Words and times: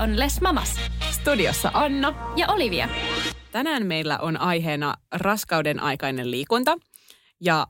On 0.00 0.18
Les 0.18 0.40
Mamas. 0.40 0.76
Studiossa 1.10 1.70
Anna. 1.74 2.32
Ja 2.36 2.48
Olivia. 2.48 2.88
Tänään 3.52 3.86
meillä 3.86 4.18
on 4.18 4.40
aiheena 4.40 4.94
raskauden 5.12 5.80
aikainen 5.80 6.30
liikunta. 6.30 6.78
Ja 7.40 7.66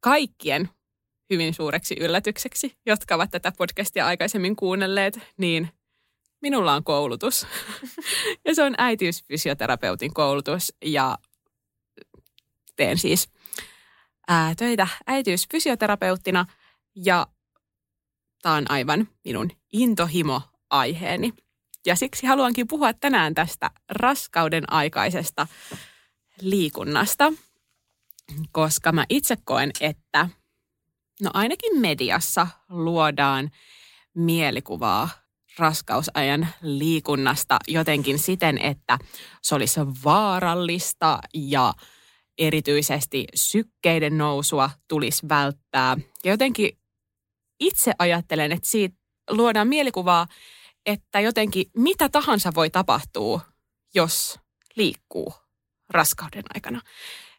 kaikkien 0.00 0.68
hyvin 1.30 1.54
suureksi 1.54 1.96
yllätykseksi, 2.00 2.76
jotka 2.86 3.14
ovat 3.14 3.30
tätä 3.30 3.52
podcastia 3.58 4.06
aikaisemmin 4.06 4.56
kuunnelleet, 4.56 5.18
niin 5.36 5.68
minulla 6.42 6.74
on 6.74 6.84
koulutus. 6.84 7.46
ja 8.46 8.54
se 8.54 8.62
on 8.62 8.74
äitiysfysioterapeutin 8.78 10.14
koulutus 10.14 10.74
ja 10.84 11.18
teen 12.76 12.98
siis 12.98 13.28
ää, 14.28 14.54
töitä 14.54 14.88
äitiysfysioterapeuttina 15.06 16.46
ja 16.96 17.26
tämä 18.42 18.54
on 18.54 18.64
aivan 18.68 19.08
minun 19.24 19.50
intohimo-aiheeni. 20.68 21.32
Ja 21.86 21.96
siksi 21.96 22.26
haluankin 22.26 22.68
puhua 22.68 22.92
tänään 22.92 23.34
tästä 23.34 23.70
raskauden 23.90 24.72
aikaisesta 24.72 25.46
liikunnasta, 26.40 27.32
koska 28.52 28.92
mä 28.92 29.04
itse 29.08 29.36
koen, 29.44 29.70
että 29.80 30.28
no 31.22 31.30
ainakin 31.34 31.80
mediassa 31.80 32.46
luodaan 32.68 33.50
mielikuvaa 34.14 35.08
raskausajan 35.58 36.48
liikunnasta 36.62 37.58
jotenkin 37.68 38.18
siten, 38.18 38.58
että 38.58 38.98
se 39.42 39.54
olisi 39.54 39.80
vaarallista 40.04 41.18
ja 41.34 41.74
erityisesti 42.38 43.24
sykkeiden 43.34 44.18
nousua 44.18 44.70
tulisi 44.88 45.28
välttää. 45.28 45.96
Ja 46.24 46.30
jotenkin 46.30 46.78
itse 47.60 47.92
ajattelen, 47.98 48.52
että 48.52 48.68
siitä 48.68 48.96
luodaan 49.30 49.68
mielikuvaa, 49.68 50.26
että 50.86 51.20
jotenkin 51.20 51.66
mitä 51.76 52.08
tahansa 52.08 52.52
voi 52.54 52.70
tapahtua, 52.70 53.40
jos 53.94 54.40
liikkuu 54.76 55.34
raskauden 55.90 56.44
aikana. 56.54 56.80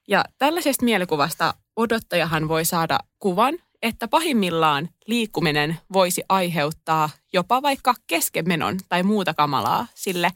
Ja 0.07 0.25
tällaisesta 0.37 0.85
mielikuvasta 0.85 1.53
odottajahan 1.75 2.47
voi 2.47 2.65
saada 2.65 2.99
kuvan, 3.19 3.59
että 3.81 4.07
pahimmillaan 4.07 4.89
liikkuminen 5.07 5.77
voisi 5.93 6.23
aiheuttaa 6.29 7.09
jopa 7.33 7.61
vaikka 7.61 7.93
keskenmenon 8.07 8.77
tai 8.89 9.03
muuta 9.03 9.33
kamalaa 9.33 9.87
sille 9.95 10.31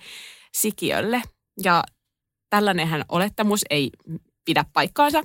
sikiölle. 0.53 1.21
Ja 1.63 1.83
tällainenhän 2.49 3.05
olettamus 3.09 3.61
ei 3.69 3.91
pidä 4.45 4.65
paikkaansa, 4.73 5.23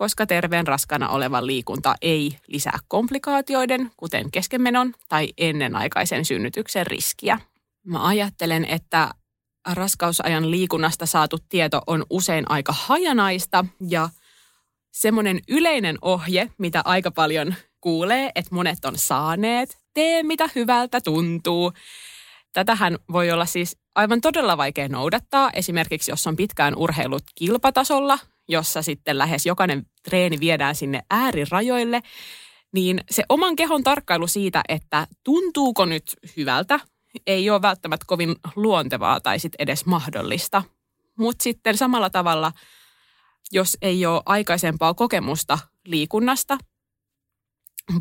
koska 0.00 0.26
terveen 0.26 0.66
raskana 0.66 1.08
olevan 1.08 1.46
liikunta 1.46 1.94
ei 2.02 2.36
lisää 2.46 2.78
komplikaatioiden, 2.88 3.90
kuten 3.96 4.30
keskenmenon 4.30 4.94
tai 5.08 5.28
ennenaikaisen 5.38 6.24
synnytyksen 6.24 6.86
riskiä. 6.86 7.40
Mä 7.86 8.06
ajattelen, 8.06 8.64
että 8.64 9.10
raskausajan 9.72 10.50
liikunnasta 10.50 11.06
saatu 11.06 11.38
tieto 11.48 11.82
on 11.86 12.04
usein 12.10 12.44
aika 12.48 12.72
hajanaista 12.72 13.64
ja 13.88 14.08
semmoinen 14.92 15.40
yleinen 15.48 15.98
ohje, 16.02 16.50
mitä 16.58 16.82
aika 16.84 17.10
paljon 17.10 17.54
kuulee, 17.80 18.30
että 18.34 18.54
monet 18.54 18.84
on 18.84 18.98
saaneet, 18.98 19.78
tee 19.94 20.22
mitä 20.22 20.48
hyvältä 20.54 21.00
tuntuu. 21.00 21.72
Tätähän 22.52 22.98
voi 23.12 23.30
olla 23.30 23.46
siis 23.46 23.76
aivan 23.94 24.20
todella 24.20 24.56
vaikea 24.56 24.88
noudattaa, 24.88 25.50
esimerkiksi 25.54 26.10
jos 26.10 26.26
on 26.26 26.36
pitkään 26.36 26.76
urheilut 26.76 27.22
kilpatasolla, 27.34 28.18
jossa 28.50 28.82
sitten 28.82 29.18
lähes 29.18 29.46
jokainen 29.46 29.86
treeni 30.02 30.40
viedään 30.40 30.74
sinne 30.74 31.02
äärirajoille, 31.10 32.00
niin 32.72 33.00
se 33.10 33.22
oman 33.28 33.56
kehon 33.56 33.84
tarkkailu 33.84 34.26
siitä, 34.26 34.62
että 34.68 35.06
tuntuuko 35.24 35.84
nyt 35.84 36.16
hyvältä, 36.36 36.80
ei 37.26 37.50
ole 37.50 37.62
välttämättä 37.62 38.04
kovin 38.06 38.36
luontevaa 38.56 39.20
tai 39.20 39.38
sitten 39.38 39.56
edes 39.58 39.86
mahdollista. 39.86 40.62
Mutta 41.18 41.42
sitten 41.42 41.76
samalla 41.76 42.10
tavalla, 42.10 42.52
jos 43.52 43.76
ei 43.82 44.06
ole 44.06 44.22
aikaisempaa 44.26 44.94
kokemusta 44.94 45.58
liikunnasta, 45.86 46.58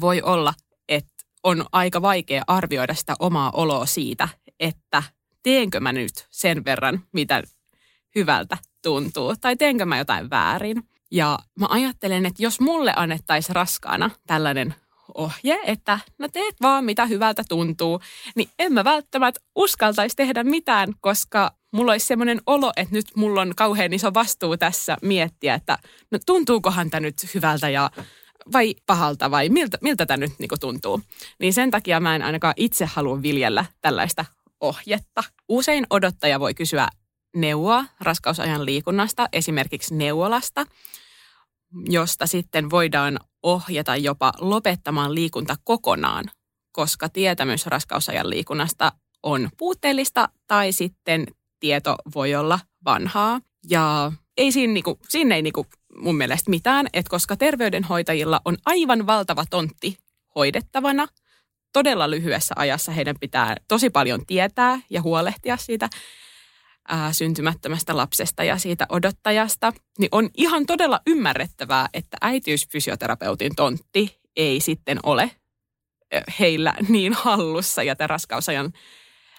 voi 0.01 0.21
olla, 0.21 0.53
että 0.89 1.13
on 1.43 1.65
aika 1.71 2.01
vaikea 2.01 2.43
arvioida 2.47 2.93
sitä 2.93 3.13
omaa 3.19 3.51
oloa 3.51 3.85
siitä, 3.85 4.29
että 4.59 5.03
teenkö 5.43 5.79
mä 5.79 5.93
nyt 5.93 6.27
sen 6.29 6.65
verran, 6.65 7.03
mitä 7.13 7.43
hyvältä 8.15 8.57
tuntuu, 8.83 9.35
tai 9.35 9.55
teenkö 9.55 9.85
mä 9.85 9.97
jotain 9.97 10.29
väärin. 10.29 10.83
Ja 11.11 11.39
mä 11.59 11.65
ajattelen, 11.69 12.25
että 12.25 12.43
jos 12.43 12.59
mulle 12.59 12.93
annettaisiin 12.95 13.55
raskaana 13.55 14.09
tällainen 14.27 14.75
ohje, 15.13 15.59
että 15.65 15.99
no 16.17 16.27
teet 16.27 16.55
vaan 16.61 16.85
mitä 16.85 17.05
hyvältä 17.05 17.43
tuntuu, 17.49 18.01
niin 18.35 18.49
en 18.59 18.73
mä 18.73 18.83
välttämättä 18.83 19.41
uskaltaisi 19.55 20.15
tehdä 20.15 20.43
mitään, 20.43 20.93
koska 21.01 21.51
mulla 21.71 21.91
olisi 21.91 22.05
semmoinen 22.05 22.41
olo, 22.45 22.71
että 22.75 22.95
nyt 22.95 23.05
mulla 23.15 23.41
on 23.41 23.53
kauhean 23.55 23.93
iso 23.93 24.13
vastuu 24.13 24.57
tässä 24.57 24.97
miettiä, 25.01 25.53
että 25.53 25.77
no 26.11 26.19
tuntuukohan 26.25 26.89
tämä 26.89 27.01
nyt 27.01 27.15
hyvältä 27.35 27.69
ja 27.69 27.91
vai 28.51 28.75
pahalta 28.85 29.31
vai 29.31 29.49
miltä, 29.49 29.77
miltä 29.81 30.05
tämä 30.05 30.17
nyt 30.17 30.39
niin 30.39 30.49
tuntuu. 30.59 31.01
Niin 31.39 31.53
sen 31.53 31.71
takia 31.71 31.99
mä 31.99 32.15
en 32.15 32.21
ainakaan 32.21 32.53
itse 32.57 32.85
halua 32.85 33.21
viljellä 33.21 33.65
tällaista 33.81 34.25
ohjetta. 34.61 35.23
Usein 35.49 35.85
odottaja 35.89 36.39
voi 36.39 36.53
kysyä 36.53 36.87
neuvoa 37.35 37.85
raskausajan 37.99 38.65
liikunnasta, 38.65 39.29
esimerkiksi 39.33 39.95
neuvolasta, 39.95 40.65
josta 41.89 42.27
sitten 42.27 42.69
voidaan 42.69 43.19
ohjata 43.43 43.95
jopa 43.95 44.33
lopettamaan 44.39 45.15
liikunta 45.15 45.55
kokonaan, 45.63 46.25
koska 46.71 47.09
tietämys 47.09 47.65
raskausajan 47.65 48.29
liikunnasta 48.29 48.91
on 49.23 49.49
puutteellista 49.57 50.29
tai 50.47 50.71
sitten 50.71 51.27
tieto 51.59 51.95
voi 52.15 52.35
olla 52.35 52.59
vanhaa. 52.85 53.41
Ja 53.69 54.11
ei 54.37 54.51
siinä, 54.51 54.73
niinku, 54.73 54.99
siinä 55.09 55.35
ei 55.35 55.41
niinku 55.41 55.65
mun 55.95 56.17
mielestä 56.17 56.49
mitään, 56.49 56.87
että 56.93 57.09
koska 57.09 57.35
terveydenhoitajilla 57.35 58.41
on 58.45 58.57
aivan 58.65 59.07
valtava 59.07 59.45
tontti 59.49 59.97
hoidettavana, 60.35 61.07
todella 61.73 62.09
lyhyessä 62.09 62.55
ajassa 62.57 62.91
heidän 62.91 63.15
pitää 63.19 63.55
tosi 63.67 63.89
paljon 63.89 64.25
tietää 64.25 64.79
ja 64.89 65.01
huolehtia 65.01 65.57
siitä 65.57 65.89
ää, 66.89 67.13
syntymättömästä 67.13 67.97
lapsesta 67.97 68.43
ja 68.43 68.57
siitä 68.57 68.85
odottajasta, 68.89 69.73
niin 69.97 70.09
on 70.11 70.29
ihan 70.37 70.65
todella 70.65 70.99
ymmärrettävää, 71.07 71.89
että 71.93 72.17
äitiysfysioterapeutin 72.21 73.55
tontti 73.55 74.19
ei 74.35 74.59
sitten 74.59 74.99
ole 75.03 75.31
heillä 76.39 76.73
niin 76.89 77.13
hallussa 77.13 77.83
ja 77.83 77.95
raskausajan 77.99 78.73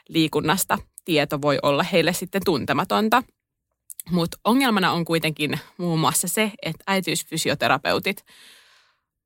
liikunnasta 0.08 0.78
tieto 1.04 1.42
voi 1.42 1.58
olla 1.62 1.82
heille 1.82 2.12
sitten 2.12 2.42
tuntematonta. 2.44 3.22
Mutta 4.10 4.38
ongelmana 4.44 4.92
on 4.92 5.04
kuitenkin 5.04 5.60
muun 5.76 6.00
muassa 6.00 6.28
se, 6.28 6.52
että 6.62 6.84
äitiysfysioterapeutit 6.86 8.24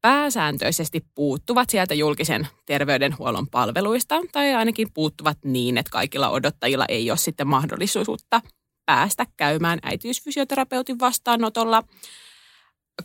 pääsääntöisesti 0.04 1.04
puuttuvat 1.14 1.70
sieltä 1.70 1.94
julkisen 1.94 2.48
terveydenhuollon 2.66 3.48
palveluista, 3.48 4.20
tai 4.32 4.54
ainakin 4.54 4.88
puuttuvat 4.94 5.38
niin, 5.44 5.78
että 5.78 5.90
kaikilla 5.90 6.28
odottajilla 6.28 6.84
ei 6.88 7.10
ole 7.10 7.18
sitten 7.18 7.46
mahdollisuutta 7.46 8.40
päästä 8.86 9.26
käymään 9.36 9.78
äitiysfysioterapeutin 9.82 11.00
vastaanotolla. 11.00 11.82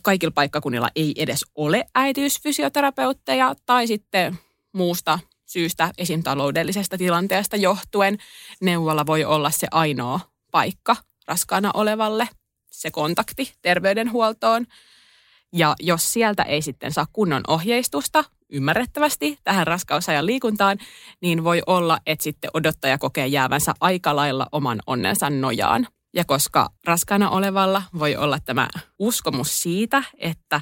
Kaikilla 0.02 0.32
paikkakunnilla 0.34 0.88
ei 0.96 1.12
edes 1.16 1.46
ole 1.54 1.84
äitiysfysioterapeutteja, 1.94 3.54
tai 3.66 3.86
sitten 3.86 4.38
muusta 4.72 5.18
syystä 5.46 5.90
esim. 5.98 6.22
taloudellisesta 6.22 6.98
tilanteesta 6.98 7.56
johtuen 7.56 8.18
neuvolla 8.60 9.06
voi 9.06 9.24
olla 9.24 9.50
se 9.50 9.66
ainoa 9.70 10.20
paikka 10.50 10.96
raskaana 11.26 11.70
olevalle, 11.74 12.28
se 12.70 12.90
kontakti 12.90 13.52
terveydenhuoltoon– 13.62 14.66
ja 15.52 15.74
jos 15.80 16.12
sieltä 16.12 16.42
ei 16.42 16.62
sitten 16.62 16.92
saa 16.92 17.06
kunnon 17.12 17.42
ohjeistusta, 17.48 18.24
ymmärrettävästi 18.52 19.38
tähän 19.44 19.66
raskausajan 19.66 20.26
liikuntaan, 20.26 20.78
niin 21.20 21.44
voi 21.44 21.62
olla, 21.66 21.98
että 22.06 22.22
sitten 22.22 22.50
odottaja 22.54 22.98
kokee 22.98 23.26
jäävänsä 23.26 23.74
aika 23.80 24.16
lailla 24.16 24.46
oman 24.52 24.80
onnensa 24.86 25.30
nojaan. 25.30 25.86
Ja 26.14 26.24
koska 26.24 26.70
raskaana 26.84 27.30
olevalla 27.30 27.82
voi 27.98 28.16
olla 28.16 28.38
tämä 28.44 28.68
uskomus 28.98 29.62
siitä, 29.62 30.02
että 30.18 30.60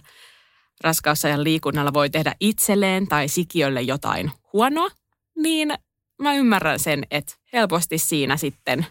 raskausajan 0.85 1.45
liikunnalla 1.45 1.95
voi 1.95 2.11
tehdä 2.11 2.35
itselleen 2.41 3.09
tai 3.09 3.29
sikiölle 3.29 3.83
jotain 3.83 4.31
huonoa, 4.53 4.89
niin 5.37 5.75
mä 6.23 6.35
ymmärrän 6.35 6.79
sen, 6.79 7.07
että 7.11 7.35
helposti 7.53 7.99
siinä 7.99 8.37
sitten 8.37 8.87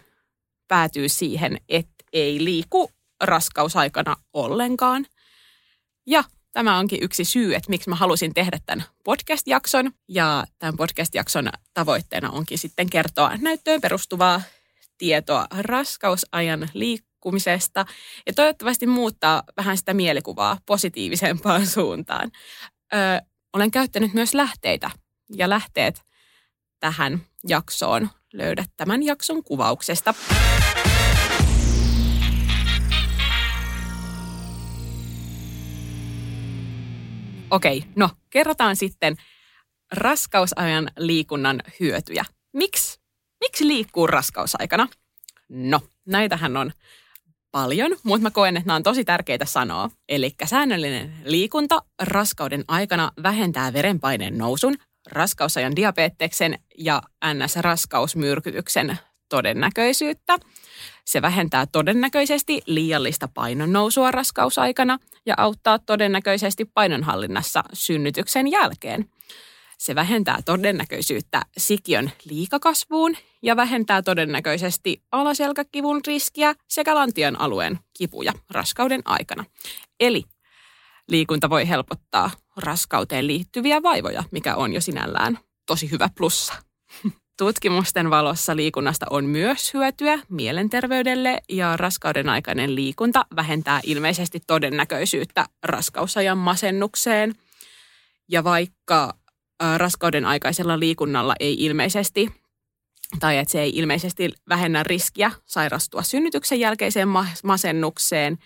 päätyy 0.68 1.08
siihen, 1.08 1.58
että 1.68 2.04
ei 2.12 2.44
liiku 2.44 2.90
raskausaikana 3.22 4.16
ollenkaan. 4.32 5.06
Ja 6.08 6.24
tämä 6.52 6.78
onkin 6.78 7.02
yksi 7.02 7.24
syy, 7.24 7.54
että 7.54 7.70
miksi 7.70 7.90
mä 7.90 7.96
halusin 7.96 8.34
tehdä 8.34 8.58
tämän 8.66 8.84
podcast-jakson. 9.04 9.92
Ja 10.08 10.44
tämän 10.58 10.76
podcast-jakson 10.76 11.50
tavoitteena 11.74 12.30
onkin 12.30 12.58
sitten 12.58 12.90
kertoa 12.90 13.36
näyttöön 13.40 13.80
perustuvaa 13.80 14.42
tietoa 14.98 15.46
raskausajan 15.58 16.68
liikkumisesta 16.74 17.86
ja 18.26 18.32
toivottavasti 18.32 18.86
muuttaa 18.86 19.42
vähän 19.56 19.76
sitä 19.76 19.94
mielikuvaa 19.94 20.58
positiivisempaan 20.66 21.66
suuntaan. 21.76 22.30
Öö, 22.94 23.00
olen 23.52 23.70
käyttänyt 23.70 24.14
myös 24.14 24.34
lähteitä 24.34 24.90
ja 25.30 25.48
lähteet 25.48 26.02
tähän 26.80 27.20
jaksoon 27.48 28.08
löydät 28.32 28.70
tämän 28.76 29.02
jakson 29.02 29.44
kuvauksesta. 29.44 30.14
Okei, 37.50 37.84
no 37.96 38.10
kerrotaan 38.30 38.76
sitten 38.76 39.16
raskausajan 39.92 40.90
liikunnan 40.98 41.62
hyötyjä. 41.80 42.24
Miksi? 42.52 43.00
Miksi 43.40 43.66
liikkuu 43.66 44.06
raskausaikana? 44.06 44.88
No, 45.48 45.80
näitähän 46.06 46.56
on 46.56 46.72
paljon, 47.50 47.96
mutta 48.02 48.22
mä 48.22 48.30
koen, 48.30 48.56
että 48.56 48.66
nämä 48.66 48.76
on 48.76 48.82
tosi 48.82 49.04
tärkeitä 49.04 49.44
sanoa. 49.44 49.90
Eli 50.08 50.34
säännöllinen 50.44 51.14
liikunta 51.24 51.82
raskauden 52.02 52.64
aikana 52.68 53.12
vähentää 53.22 53.72
verenpaineen 53.72 54.38
nousun, 54.38 54.74
raskausajan 55.06 55.76
diabeteksen 55.76 56.58
ja 56.78 57.02
NS-raskausmyrkytyksen 57.24 58.98
todennäköisyyttä. 59.28 60.38
Se 61.04 61.22
vähentää 61.22 61.66
todennäköisesti 61.66 62.62
liiallista 62.66 63.28
painonnousua 63.34 64.10
raskausaikana 64.10 64.98
ja 65.26 65.34
auttaa 65.36 65.78
todennäköisesti 65.78 66.64
painonhallinnassa 66.64 67.62
synnytyksen 67.72 68.50
jälkeen. 68.50 69.10
Se 69.78 69.94
vähentää 69.94 70.38
todennäköisyyttä 70.44 71.42
sikiön 71.58 72.10
liikakasvuun 72.24 73.16
ja 73.42 73.56
vähentää 73.56 74.02
todennäköisesti 74.02 75.02
alaselkäkivun 75.12 76.00
riskiä 76.06 76.54
sekä 76.68 76.94
lantion 76.94 77.40
alueen 77.40 77.78
kipuja 77.98 78.32
raskauden 78.50 79.02
aikana. 79.04 79.44
Eli 80.00 80.24
liikunta 81.08 81.50
voi 81.50 81.68
helpottaa 81.68 82.30
raskauteen 82.56 83.26
liittyviä 83.26 83.82
vaivoja, 83.82 84.24
mikä 84.30 84.56
on 84.56 84.72
jo 84.72 84.80
sinällään 84.80 85.38
tosi 85.66 85.90
hyvä 85.90 86.08
plussa. 86.16 86.54
Tutkimusten 87.38 88.10
valossa 88.10 88.56
liikunnasta 88.56 89.06
on 89.10 89.24
myös 89.24 89.74
hyötyä 89.74 90.18
mielenterveydelle 90.28 91.42
ja 91.48 91.76
raskauden 91.76 92.28
aikainen 92.28 92.74
liikunta 92.74 93.26
vähentää 93.36 93.80
ilmeisesti 93.82 94.40
todennäköisyyttä 94.46 95.46
raskausajan 95.62 96.38
masennukseen. 96.38 97.34
Ja 98.28 98.44
vaikka 98.44 99.14
raskauden 99.76 100.24
aikaisella 100.24 100.80
liikunnalla 100.80 101.34
ei 101.40 101.64
ilmeisesti 101.64 102.28
tai 103.20 103.38
että 103.38 103.52
se 103.52 103.60
ei 103.60 103.72
ilmeisesti 103.74 104.32
vähennä 104.48 104.82
riskiä 104.82 105.30
sairastua 105.46 106.02
synnytyksen 106.02 106.60
jälkeiseen 106.60 107.08
masennukseen, 107.44 108.38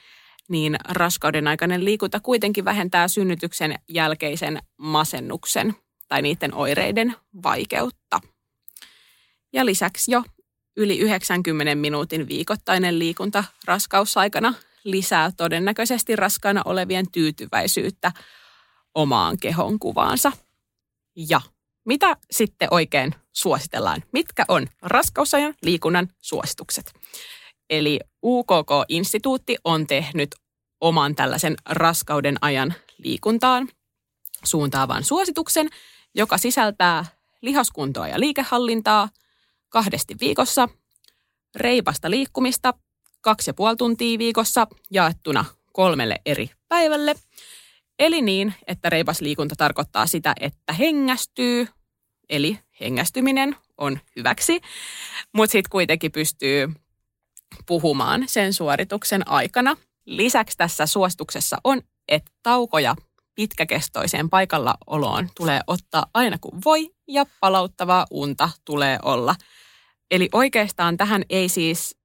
niin 0.48 0.76
raskauden 0.88 1.48
aikainen 1.48 1.84
liikunta 1.84 2.20
kuitenkin 2.20 2.64
vähentää 2.64 3.08
synnytyksen 3.08 3.74
jälkeisen 3.88 4.58
masennuksen 4.76 5.74
tai 6.08 6.22
niiden 6.22 6.54
oireiden 6.54 7.14
vaikeutta. 7.42 8.20
Ja 9.52 9.66
lisäksi 9.66 10.12
jo 10.12 10.22
yli 10.76 10.98
90 10.98 11.74
minuutin 11.74 12.28
viikoittainen 12.28 12.98
liikunta 12.98 13.44
raskausaikana 13.64 14.54
lisää 14.84 15.30
todennäköisesti 15.36 16.16
raskaana 16.16 16.62
olevien 16.64 17.10
tyytyväisyyttä 17.12 18.12
omaan 18.94 19.38
kehon 19.38 19.78
kuvaansa. 19.78 20.32
Ja 21.16 21.40
mitä 21.84 22.16
sitten 22.30 22.68
oikein 22.70 23.14
suositellaan? 23.32 24.02
Mitkä 24.12 24.44
on 24.48 24.66
raskausajan 24.82 25.54
liikunnan 25.62 26.08
suositukset? 26.20 26.92
Eli 27.70 28.00
UKK-instituutti 28.22 29.56
on 29.64 29.86
tehnyt 29.86 30.34
oman 30.80 31.14
tällaisen 31.14 31.56
raskauden 31.68 32.36
ajan 32.40 32.74
liikuntaan 32.98 33.68
suuntaavan 34.44 35.04
suosituksen, 35.04 35.68
joka 36.14 36.38
sisältää 36.38 37.04
lihaskuntoa 37.42 38.08
ja 38.08 38.20
liikehallintaa 38.20 39.08
kahdesti 39.72 40.14
viikossa, 40.20 40.68
reipasta 41.56 42.10
liikkumista 42.10 42.74
kaksi 43.20 43.50
ja 43.50 43.54
puoli 43.54 43.76
tuntia 43.76 44.18
viikossa 44.18 44.66
jaettuna 44.90 45.44
kolmelle 45.72 46.20
eri 46.26 46.50
päivälle. 46.68 47.14
Eli 47.98 48.22
niin, 48.22 48.54
että 48.66 48.90
reipas 48.90 49.20
liikunta 49.20 49.54
tarkoittaa 49.58 50.06
sitä, 50.06 50.34
että 50.40 50.72
hengästyy, 50.72 51.68
eli 52.28 52.58
hengästyminen 52.80 53.56
on 53.78 54.00
hyväksi, 54.16 54.60
mutta 55.32 55.52
sitten 55.52 55.70
kuitenkin 55.70 56.12
pystyy 56.12 56.68
puhumaan 57.66 58.24
sen 58.26 58.52
suorituksen 58.52 59.28
aikana. 59.28 59.76
Lisäksi 60.04 60.56
tässä 60.56 60.86
suosituksessa 60.86 61.56
on, 61.64 61.82
että 62.08 62.30
taukoja 62.42 62.96
pitkäkestoiseen 63.34 64.30
paikallaoloon 64.30 65.28
tulee 65.36 65.60
ottaa 65.66 66.06
aina 66.14 66.38
kun 66.40 66.58
voi 66.64 66.90
ja 67.08 67.26
palauttavaa 67.40 68.06
unta 68.10 68.50
tulee 68.64 68.98
olla. 69.02 69.34
Eli 70.10 70.28
oikeastaan 70.32 70.96
tähän 70.96 71.22
ei 71.30 71.48
siis 71.48 71.96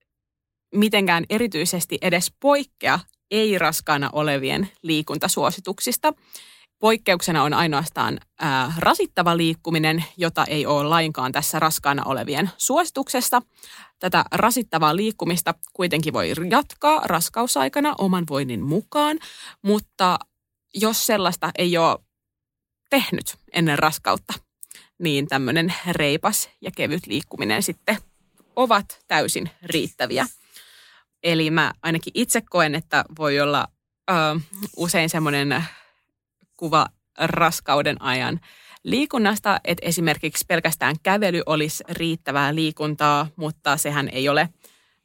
mitenkään 0.76 1.26
erityisesti 1.30 1.98
edes 2.02 2.34
poikkea 2.40 3.00
ei-raskaana 3.32 4.10
olevien 4.14 4.70
liikuntasuosituksista. 4.82 6.14
Poikkeuksena 6.80 7.44
on 7.44 7.54
ainoastaan 7.54 8.20
ää, 8.40 8.74
rasittava 8.78 9.38
liikkuminen, 9.38 10.06
jota 10.18 10.46
ei 10.46 10.66
ole 10.66 10.84
lainkaan 10.84 11.32
tässä 11.32 11.60
raskaana 11.60 12.04
olevien 12.06 12.50
suosituksesta. 12.58 13.42
Tätä 14.00 14.26
rasittavaa 14.32 14.96
liikkumista 14.96 15.54
kuitenkin 15.74 16.14
voi 16.14 16.34
jatkaa 16.50 17.02
raskausaikana 17.06 17.96
oman 17.98 18.24
voinnin 18.30 18.64
mukaan, 18.64 19.20
mutta 19.62 20.20
jos 20.74 21.06
sellaista 21.06 21.52
ei 21.58 21.78
ole 21.78 22.00
tehnyt 22.90 23.38
ennen 23.54 23.80
raskautta, 23.80 24.34
niin 25.00 25.28
tämmöinen 25.28 25.74
reipas 25.92 26.50
ja 26.62 26.72
kevyt 26.76 27.08
liikkuminen 27.08 27.64
sitten 27.64 27.98
ovat 28.56 29.04
täysin 29.08 29.50
riittäviä. 29.64 30.26
Eli 31.24 31.52
mä 31.52 31.74
ainakin 31.84 32.12
itse 32.16 32.42
koen, 32.42 32.76
että 32.76 33.06
voi 33.20 33.40
olla 33.40 33.68
ö, 34.10 34.14
usein 34.78 35.10
semmoinen 35.10 35.64
kuva 36.58 36.88
raskauden 37.18 38.02
ajan 38.02 38.40
liikunnasta, 38.84 39.60
että 39.64 39.86
esimerkiksi 39.86 40.46
pelkästään 40.48 40.96
kävely 41.04 41.42
olisi 41.46 41.84
riittävää 41.90 42.56
liikuntaa, 42.56 43.28
mutta 43.36 43.78
sehän 43.78 44.10
ei 44.10 44.30
ole 44.30 44.50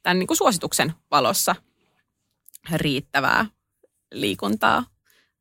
tämän 0.03 0.19
niin 0.19 0.27
kuin 0.27 0.37
suosituksen 0.37 0.93
valossa 1.11 1.55
riittävää 2.73 3.47
liikuntaa. 4.13 4.85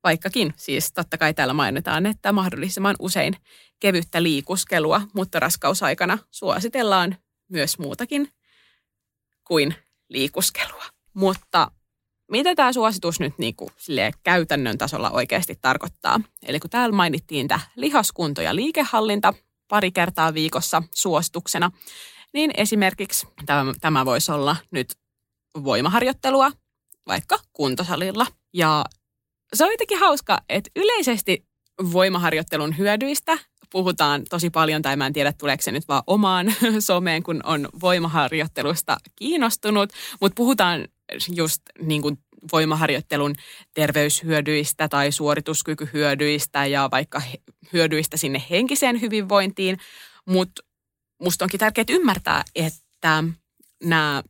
Vaikkakin 0.03 0.53
siis 0.57 0.93
totta 0.93 1.17
kai 1.17 1.33
täällä 1.33 1.53
mainitaan, 1.53 2.05
että 2.05 2.31
mahdollisimman 2.31 2.95
usein 2.99 3.35
kevyttä 3.79 4.23
liikuskelua, 4.23 5.01
mutta 5.13 5.39
raskausaikana 5.39 6.17
suositellaan 6.31 7.15
myös 7.49 7.79
muutakin 7.79 8.29
kuin 9.47 9.75
liikuskelua. 10.09 10.83
Mutta 11.13 11.71
mitä 12.31 12.55
tämä 12.55 12.73
suositus 12.73 13.19
nyt 13.19 13.33
niin 13.37 13.55
kuin, 13.55 13.69
käytännön 14.23 14.77
tasolla 14.77 15.09
oikeasti 15.09 15.57
tarkoittaa? 15.61 16.19
Eli 16.45 16.59
kun 16.59 16.69
täällä 16.69 16.95
mainittiin 16.95 17.47
tämä 17.47 17.59
lihaskunto 17.75 18.41
ja 18.41 18.55
liikehallinta 18.55 19.33
pari 19.67 19.91
kertaa 19.91 20.33
viikossa 20.33 20.83
suosituksena, 20.91 21.71
niin 22.33 22.51
esimerkiksi 22.57 23.27
tämä, 23.45 23.73
tämä 23.81 24.05
voisi 24.05 24.31
olla 24.31 24.55
nyt 24.71 24.95
voimaharjoittelua 25.63 26.51
vaikka 27.07 27.39
kuntosalilla. 27.53 28.25
Ja 28.53 28.85
se 29.55 29.65
on 29.65 29.71
jotenkin 29.71 29.99
hauska, 29.99 30.39
että 30.49 30.69
yleisesti 30.75 31.45
voimaharjoittelun 31.91 32.77
hyödyistä 32.77 33.37
puhutaan 33.71 34.23
tosi 34.29 34.49
paljon, 34.49 34.81
tai 34.81 34.95
mä 34.95 35.07
en 35.07 35.13
tiedä 35.13 35.33
tuleeko 35.33 35.61
se 35.61 35.71
nyt 35.71 35.87
vaan 35.87 36.03
omaan 36.07 36.53
someen, 36.79 37.23
kun 37.23 37.41
on 37.43 37.69
voimaharjoittelusta 37.81 38.97
kiinnostunut, 39.15 39.89
mutta 40.21 40.35
puhutaan 40.35 40.87
just 41.35 41.61
niin 41.81 42.01
kuin 42.01 42.17
voimaharjoittelun 42.51 43.35
terveyshyödyistä 43.73 44.87
tai 44.87 45.11
suorituskykyhyödyistä 45.11 46.65
ja 46.65 46.89
vaikka 46.91 47.21
hyödyistä 47.73 48.17
sinne 48.17 48.43
henkiseen 48.49 49.01
hyvinvointiin, 49.01 49.77
mutta 50.25 50.61
musta 51.21 51.45
onkin 51.45 51.59
tärkeää 51.59 51.85
ymmärtää, 51.89 52.43
että 52.55 53.23
nämä 53.83 54.23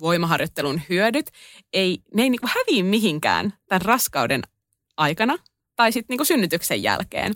voimaharjoittelun 0.00 0.80
hyödyt, 0.88 1.30
ei, 1.72 1.98
ne 2.14 2.22
ei 2.22 2.30
niin 2.30 2.40
häviä 2.42 2.84
mihinkään 2.84 3.52
tämän 3.68 3.82
raskauden 3.82 4.42
aikana 5.00 5.38
tai 5.76 5.92
sitten 5.92 6.16
niin 6.16 6.26
synnytyksen 6.26 6.82
jälkeen. 6.82 7.34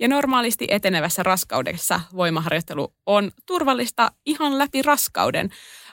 Ja 0.00 0.08
normaalisti 0.08 0.66
etenevässä 0.70 1.22
raskaudessa 1.22 2.00
voimaharjoittelu 2.16 2.94
on 3.06 3.32
turvallista 3.46 4.12
ihan 4.26 4.58
läpi 4.58 4.82
raskauden, 4.82 5.50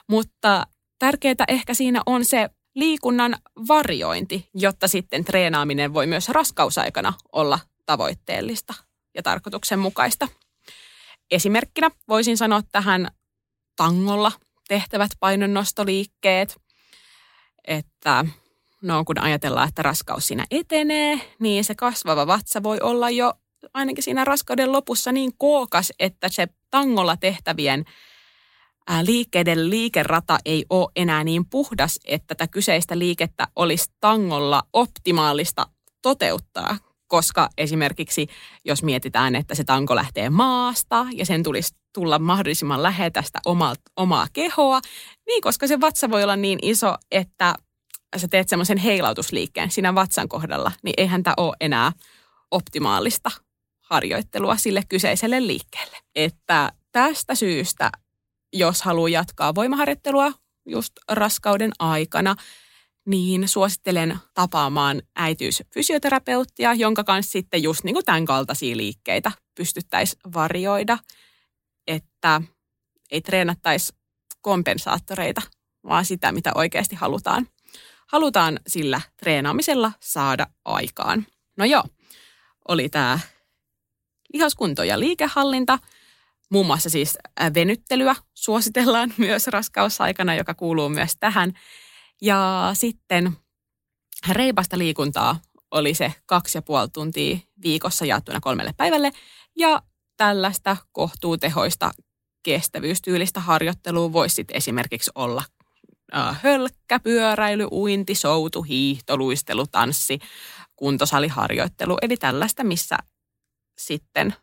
mutta 0.08 0.66
tärkeää 0.98 1.44
ehkä 1.48 1.74
siinä 1.74 2.02
on 2.06 2.24
se 2.24 2.50
liikunnan 2.74 3.36
varjointi, 3.68 4.48
jotta 4.54 4.88
sitten 4.88 5.24
treenaaminen 5.24 5.94
voi 5.94 6.06
myös 6.06 6.28
raskausaikana 6.28 7.12
olla 7.32 7.58
tavoitteellista 7.86 8.74
ja 9.14 9.22
tarkoituksenmukaista. 9.22 10.28
Esimerkkinä 11.30 11.90
voisin 12.08 12.36
sanoa 12.36 12.62
tähän 12.72 13.10
tangolla 13.76 14.32
tehtävät 14.68 15.10
painonnostoliikkeet, 15.20 16.60
että 17.64 18.24
no 18.84 19.04
kun 19.04 19.20
ajatellaan, 19.20 19.68
että 19.68 19.82
raskaus 19.82 20.26
siinä 20.26 20.44
etenee, 20.50 21.20
niin 21.40 21.64
se 21.64 21.74
kasvava 21.74 22.26
vatsa 22.26 22.62
voi 22.62 22.78
olla 22.80 23.10
jo 23.10 23.32
ainakin 23.74 24.04
siinä 24.04 24.24
raskauden 24.24 24.72
lopussa 24.72 25.12
niin 25.12 25.32
kookas, 25.38 25.92
että 25.98 26.28
se 26.28 26.48
tangolla 26.70 27.16
tehtävien 27.16 27.84
liikkeiden 29.02 29.70
liikerata 29.70 30.38
ei 30.44 30.64
ole 30.70 30.90
enää 30.96 31.24
niin 31.24 31.46
puhdas, 31.46 32.00
että 32.04 32.26
tätä 32.26 32.46
kyseistä 32.46 32.98
liikettä 32.98 33.48
olisi 33.56 33.92
tangolla 34.00 34.62
optimaalista 34.72 35.66
toteuttaa, 36.02 36.78
koska 37.06 37.48
esimerkiksi 37.58 38.26
jos 38.64 38.82
mietitään, 38.82 39.34
että 39.34 39.54
se 39.54 39.64
tanko 39.64 39.96
lähtee 39.96 40.30
maasta 40.30 41.06
ja 41.12 41.26
sen 41.26 41.42
tulisi 41.42 41.74
tulla 41.94 42.18
mahdollisimman 42.18 42.82
lähellä 42.82 43.22
sitä 43.22 43.38
omaa, 43.46 43.74
omaa 43.96 44.26
kehoa, 44.32 44.80
niin 45.26 45.42
koska 45.42 45.66
se 45.66 45.80
vatsa 45.80 46.10
voi 46.10 46.22
olla 46.22 46.36
niin 46.36 46.58
iso, 46.62 46.94
että 47.10 47.54
sä 48.16 48.28
teet 48.28 48.48
semmoisen 48.48 48.78
heilautusliikkeen 48.78 49.70
siinä 49.70 49.94
vatsan 49.94 50.28
kohdalla, 50.28 50.72
niin 50.82 50.94
eihän 50.96 51.22
tämä 51.22 51.34
ole 51.36 51.56
enää 51.60 51.92
optimaalista 52.50 53.30
harjoittelua 53.80 54.56
sille 54.56 54.82
kyseiselle 54.88 55.46
liikkeelle. 55.46 55.96
Että 56.14 56.72
tästä 56.92 57.34
syystä, 57.34 57.90
jos 58.52 58.82
haluaa 58.82 59.08
jatkaa 59.08 59.54
voimaharjoittelua 59.54 60.32
just 60.66 60.92
raskauden 61.08 61.70
aikana, 61.78 62.36
niin 63.06 63.48
suosittelen 63.48 64.18
tapaamaan 64.34 65.02
äitiysfysioterapeuttia, 65.16 66.74
jonka 66.74 67.04
kanssa 67.04 67.32
sitten 67.32 67.62
just 67.62 67.84
niin 67.84 67.94
kuin 67.94 68.04
tämän 68.04 68.24
kaltaisia 68.24 68.76
liikkeitä 68.76 69.32
pystyttäisiin 69.54 70.20
varjoida, 70.34 70.98
että 71.86 72.42
ei 73.10 73.20
treenattaisi 73.20 73.92
kompensaattoreita, 74.40 75.42
vaan 75.88 76.04
sitä, 76.04 76.32
mitä 76.32 76.52
oikeasti 76.54 76.96
halutaan. 76.96 77.46
Halutaan 78.14 78.60
sillä 78.66 79.00
treenaamisella 79.16 79.92
saada 80.00 80.46
aikaan. 80.64 81.26
No 81.56 81.64
joo, 81.64 81.84
oli 82.68 82.88
tämä 82.88 83.18
lihaskunto 84.32 84.84
ja 84.84 85.00
liikehallinta. 85.00 85.78
Muun 86.50 86.66
muassa 86.66 86.90
siis 86.90 87.18
venyttelyä 87.54 88.16
suositellaan 88.34 89.14
myös 89.18 89.46
raskausaikana, 89.46 90.34
joka 90.34 90.54
kuuluu 90.54 90.88
myös 90.88 91.16
tähän. 91.20 91.52
Ja 92.22 92.70
sitten 92.74 93.32
reipasta 94.28 94.78
liikuntaa 94.78 95.40
oli 95.70 95.94
se 95.94 96.12
kaksi 96.26 96.58
ja 96.58 96.62
puoli 96.62 96.88
tuntia 96.88 97.38
viikossa 97.62 98.04
jaettuna 98.04 98.40
kolmelle 98.40 98.74
päivälle. 98.76 99.10
Ja 99.56 99.82
tällaista 100.16 100.76
kohtuutehoista 100.92 101.90
kestävyystyylistä 102.42 103.40
harjoittelua 103.40 104.12
voisi 104.12 104.44
esimerkiksi 104.52 105.10
olla 105.14 105.42
hölkkä, 106.12 107.00
pyöräily, 107.00 107.68
uinti, 107.72 108.14
soutu, 108.14 108.62
hiihto, 108.62 109.16
luistelu, 109.16 109.66
tanssi, 109.66 110.18
kuntosaliharjoittelu. 110.76 111.98
Eli 112.02 112.16
tällaista, 112.16 112.64
missä 112.64 112.96
sitten 113.78 114.34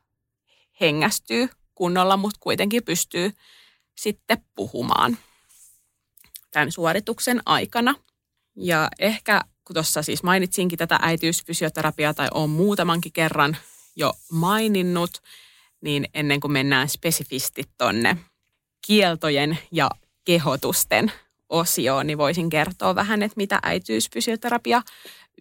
hengästyy 0.82 1.50
kunnolla, 1.76 2.18
mutta 2.18 2.40
kuitenkin 2.40 2.84
pystyy 2.84 3.32
sitten 3.98 4.38
puhumaan 4.56 5.18
tämän 6.52 6.72
suorituksen 6.72 7.42
aikana. 7.46 7.96
Ja 8.56 8.90
ehkä 9.00 9.42
kun 9.66 9.74
tuossa 9.74 10.02
siis 10.02 10.24
mainitsinkin 10.24 10.78
tätä 10.78 11.00
äitiysfysioterapiaa 11.02 12.14
tai 12.14 12.28
on 12.34 12.50
muutamankin 12.50 13.12
kerran 13.12 13.58
jo 13.96 14.14
maininnut, 14.32 15.12
niin 15.82 16.08
ennen 16.14 16.40
kuin 16.40 16.52
mennään 16.52 16.90
spesifisti 16.90 17.64
tonne 17.78 18.18
kieltojen 18.88 19.60
ja 19.72 19.90
kehotusten 20.26 21.12
osioon, 21.52 22.08
niin 22.08 22.18
voisin 22.18 22.50
kertoa 22.50 22.96
vähän, 22.96 23.24
että 23.24 23.38
mitä 23.38 23.60
äitiysfysioterapia 23.64 24.82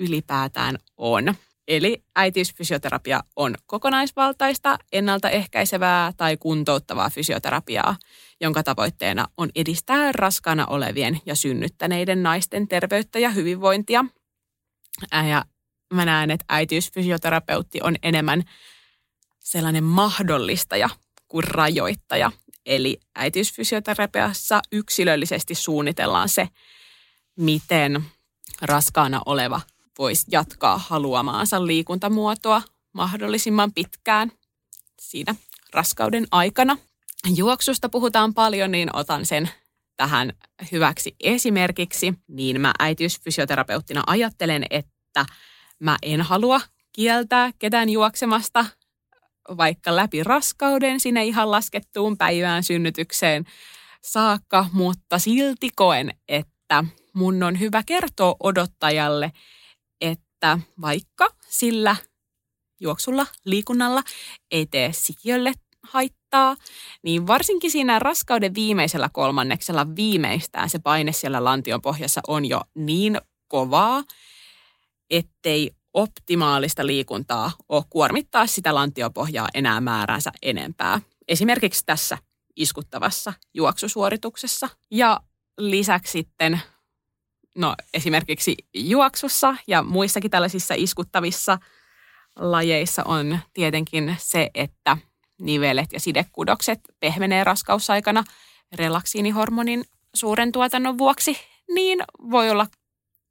ylipäätään 0.00 0.78
on. 0.96 1.34
Eli 1.68 2.04
äitiysfysioterapia 2.16 3.20
on 3.36 3.54
kokonaisvaltaista, 3.66 4.78
ennaltaehkäisevää 4.92 6.12
tai 6.16 6.36
kuntouttavaa 6.36 7.10
fysioterapiaa, 7.10 7.96
jonka 8.40 8.62
tavoitteena 8.62 9.26
on 9.36 9.50
edistää 9.54 10.12
raskaana 10.12 10.66
olevien 10.66 11.20
ja 11.26 11.34
synnyttäneiden 11.34 12.22
naisten 12.22 12.68
terveyttä 12.68 13.18
ja 13.18 13.30
hyvinvointia. 13.30 14.04
Ja 15.12 15.44
mä 15.94 16.04
näen, 16.04 16.30
että 16.30 16.44
äitiysfysioterapeutti 16.48 17.80
on 17.82 17.96
enemmän 18.02 18.42
sellainen 19.38 19.84
mahdollistaja 19.84 20.88
kuin 21.28 21.44
rajoittaja. 21.44 22.32
Eli 22.66 23.00
äitiysfysioterapiassa 23.14 24.60
yksilöllisesti 24.72 25.54
suunnitellaan 25.54 26.28
se, 26.28 26.48
miten 27.36 28.04
raskaana 28.62 29.22
oleva 29.26 29.60
voisi 29.98 30.26
jatkaa 30.30 30.78
haluamaansa 30.78 31.66
liikuntamuotoa 31.66 32.62
mahdollisimman 32.92 33.72
pitkään 33.72 34.32
siinä 35.00 35.34
raskauden 35.72 36.26
aikana. 36.30 36.76
Juoksusta 37.34 37.88
puhutaan 37.88 38.34
paljon, 38.34 38.70
niin 38.70 38.96
otan 38.96 39.26
sen 39.26 39.50
tähän 39.96 40.32
hyväksi 40.72 41.16
esimerkiksi. 41.20 42.14
Niin 42.28 42.60
mä 42.60 42.72
äitiysfysioterapeuttina 42.78 44.02
ajattelen, 44.06 44.66
että 44.70 45.26
mä 45.78 45.98
en 46.02 46.22
halua 46.22 46.60
kieltää 46.92 47.50
ketään 47.58 47.88
juoksemasta 47.88 48.66
vaikka 49.56 49.96
läpi 49.96 50.24
raskauden 50.24 51.00
sinne 51.00 51.24
ihan 51.24 51.50
laskettuun 51.50 52.16
päivään 52.16 52.62
synnytykseen 52.62 53.44
saakka, 54.02 54.66
mutta 54.72 55.18
silti 55.18 55.70
koen, 55.76 56.10
että 56.28 56.84
mun 57.14 57.42
on 57.42 57.60
hyvä 57.60 57.82
kertoa 57.86 58.36
odottajalle, 58.40 59.32
että 60.00 60.58
vaikka 60.80 61.28
sillä 61.48 61.96
juoksulla, 62.80 63.26
liikunnalla 63.44 64.02
ei 64.50 64.66
tee 64.66 64.92
sikiölle 64.92 65.52
haittaa, 65.82 66.56
niin 67.02 67.26
varsinkin 67.26 67.70
siinä 67.70 67.98
raskauden 67.98 68.54
viimeisellä 68.54 69.10
kolmanneksella 69.12 69.96
viimeistään 69.96 70.70
se 70.70 70.78
paine 70.78 71.12
siellä 71.12 71.44
lantion 71.44 71.82
pohjassa 71.82 72.20
on 72.26 72.46
jo 72.46 72.60
niin 72.74 73.20
kovaa, 73.48 74.04
ettei 75.10 75.70
optimaalista 75.94 76.86
liikuntaa 76.86 77.52
ole 77.68 77.84
kuormittaa 77.90 78.46
sitä 78.46 78.74
lantiopohjaa 78.74 79.48
enää 79.54 79.80
määränsä 79.80 80.32
enempää. 80.42 81.00
Esimerkiksi 81.28 81.86
tässä 81.86 82.18
iskuttavassa 82.56 83.32
juoksusuorituksessa. 83.54 84.68
Ja 84.90 85.20
lisäksi 85.58 86.12
sitten 86.12 86.60
no, 87.58 87.74
esimerkiksi 87.94 88.56
juoksussa 88.74 89.56
ja 89.66 89.82
muissakin 89.82 90.30
tällaisissa 90.30 90.74
iskuttavissa 90.76 91.58
lajeissa 92.36 93.04
on 93.04 93.38
tietenkin 93.52 94.16
se, 94.18 94.50
että 94.54 94.96
nivelet 95.40 95.92
ja 95.92 96.00
sidekudokset 96.00 96.80
pehmenee 97.00 97.44
raskausaikana 97.44 98.24
relaksiinihormonin 98.72 99.84
suuren 100.14 100.52
tuotannon 100.52 100.98
vuoksi, 100.98 101.36
niin 101.74 101.98
voi 102.30 102.50
olla 102.50 102.66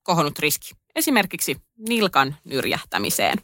kohonnut 0.03 0.39
riski 0.39 0.78
esimerkiksi 0.95 1.57
nilkan 1.77 2.35
nyrjähtämiseen. 2.43 3.37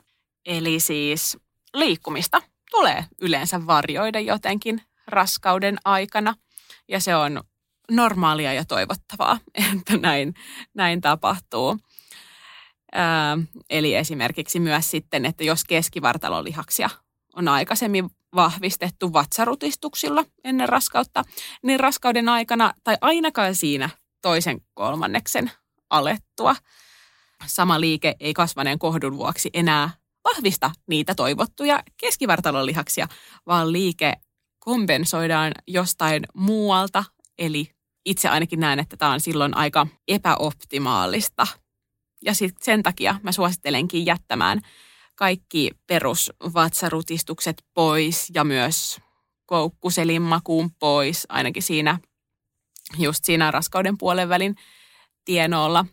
Eli 0.45 0.79
siis 0.79 1.37
liikkumista 1.73 2.41
tulee 2.71 3.05
yleensä 3.21 3.67
varjoida 3.67 4.19
jotenkin 4.19 4.81
raskauden 5.07 5.77
aikana 5.85 6.33
ja 6.87 6.99
se 6.99 7.15
on 7.15 7.43
normaalia 7.91 8.53
ja 8.53 8.65
toivottavaa, 8.65 9.39
että 9.73 9.97
näin, 9.97 10.33
näin 10.73 11.01
tapahtuu. 11.01 11.77
Ää, 12.91 13.37
eli 13.69 13.95
esimerkiksi 13.95 14.59
myös 14.59 14.91
sitten, 14.91 15.25
että 15.25 15.43
jos 15.43 15.63
keskivartalolihaksia 15.63 16.89
on 17.35 17.47
aikaisemmin 17.47 18.09
vahvistettu 18.35 19.13
vatsarutistuksilla 19.13 20.25
ennen 20.43 20.69
raskautta, 20.69 21.23
niin 21.63 21.79
raskauden 21.79 22.29
aikana 22.29 22.73
tai 22.83 22.97
ainakaan 23.01 23.55
siinä 23.55 23.89
toisen 24.21 24.61
kolmanneksen 24.73 25.51
alettua 25.89 26.55
sama 27.45 27.79
liike 27.79 28.15
ei 28.19 28.33
kasvaneen 28.33 28.79
kohdun 28.79 29.17
vuoksi 29.17 29.49
enää 29.53 29.89
vahvista 30.23 30.71
niitä 30.87 31.15
toivottuja 31.15 31.83
keskivartalolihaksia, 31.97 33.07
vaan 33.45 33.71
liike 33.71 34.13
kompensoidaan 34.59 35.51
jostain 35.67 36.23
muualta, 36.33 37.03
eli 37.37 37.71
itse 38.05 38.29
ainakin 38.29 38.59
näen, 38.59 38.79
että 38.79 38.97
tämä 38.97 39.11
on 39.11 39.21
silloin 39.21 39.57
aika 39.57 39.87
epäoptimaalista. 40.07 41.47
Ja 42.21 42.33
sit 42.33 42.55
sen 42.61 42.83
takia 42.83 43.19
mä 43.23 43.31
suosittelenkin 43.31 44.05
jättämään 44.05 44.61
kaikki 45.15 45.71
perusvatsarutistukset 45.87 47.63
pois 47.73 48.31
ja 48.33 48.43
myös 48.43 48.99
koukkuselin 49.45 50.23
pois, 50.79 51.25
ainakin 51.29 51.63
siinä 51.63 51.99
just 52.97 53.23
siinä 53.23 53.51
raskauden 53.51 53.97
puolen 53.97 54.29
välin 54.29 54.55
tienoilla. 55.25 55.85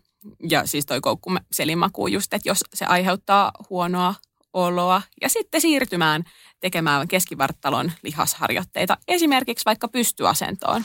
Ja 0.50 0.66
siis 0.66 0.86
toi 0.86 1.00
koukkuselin 1.00 1.78
maku 1.78 2.06
just, 2.06 2.34
että 2.34 2.48
jos 2.48 2.58
se 2.74 2.84
aiheuttaa 2.84 3.52
huonoa 3.70 4.14
oloa 4.52 5.02
ja 5.20 5.28
sitten 5.28 5.60
siirtymään 5.60 6.24
tekemään 6.60 7.08
keskivarttalon 7.08 7.92
lihasharjoitteita, 8.02 8.96
esimerkiksi 9.08 9.64
vaikka 9.64 9.88
pystyasentoon. 9.88 10.84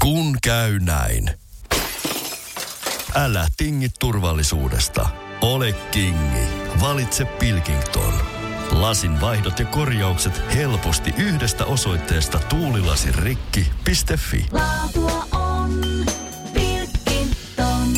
Kun 0.00 0.36
käy 0.42 0.78
näin. 0.78 1.30
Älä 3.14 3.46
tingi 3.56 3.88
turvallisuudesta. 4.00 5.08
Ole 5.40 5.72
kingi. 5.72 6.46
Valitse 6.80 7.24
Pilkington. 7.24 8.29
Lasin 8.72 9.20
vaihdot 9.20 9.58
ja 9.58 9.64
korjaukset 9.64 10.42
helposti 10.54 11.14
yhdestä 11.18 11.64
osoitteesta 11.64 12.38
tuulilasirikki.fi. 12.38 14.46
Laatua 14.52 15.26
on 15.32 15.80
Pilkington. 16.54 17.88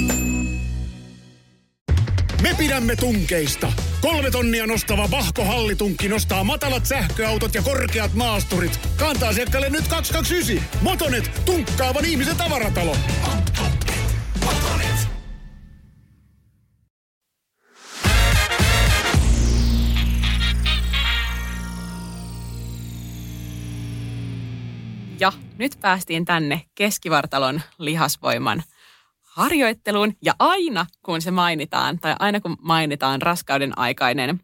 Me 2.43 2.55
pidämme 2.59 2.97
tunkeista. 2.97 3.73
Kolme 4.00 4.31
tonnia 4.31 4.67
nostava 4.67 5.11
Vahko 5.11 5.45
Hallitunkki 5.45 6.09
nostaa 6.09 6.45
matalat 6.45 6.87
sähköautot 6.87 7.55
ja 7.55 7.62
korkeat 7.62 8.14
maasturit. 8.14 8.81
Kantaa 8.97 9.29
asiakkaalle 9.29 9.71
nyt 9.71 9.88
229. 9.88 10.69
Motonet, 10.81 11.31
tunkkaavan 11.45 12.05
ihmisen 12.05 12.37
tavaratalo. 12.37 12.97
Ja 25.23 25.33
nyt 25.59 25.79
päästiin 25.81 26.25
tänne 26.25 26.62
keskivartalon 26.75 27.61
lihasvoiman 27.79 28.62
harjoitteluun. 29.21 30.17
Ja 30.23 30.35
aina 30.38 30.87
kun 31.02 31.23
se 31.23 31.31
mainitaan, 31.31 31.99
tai 31.99 32.17
aina 32.19 32.41
kun 32.41 32.57
mainitaan 32.61 33.23
raskauden 33.23 33.79
aikainen 33.79 34.41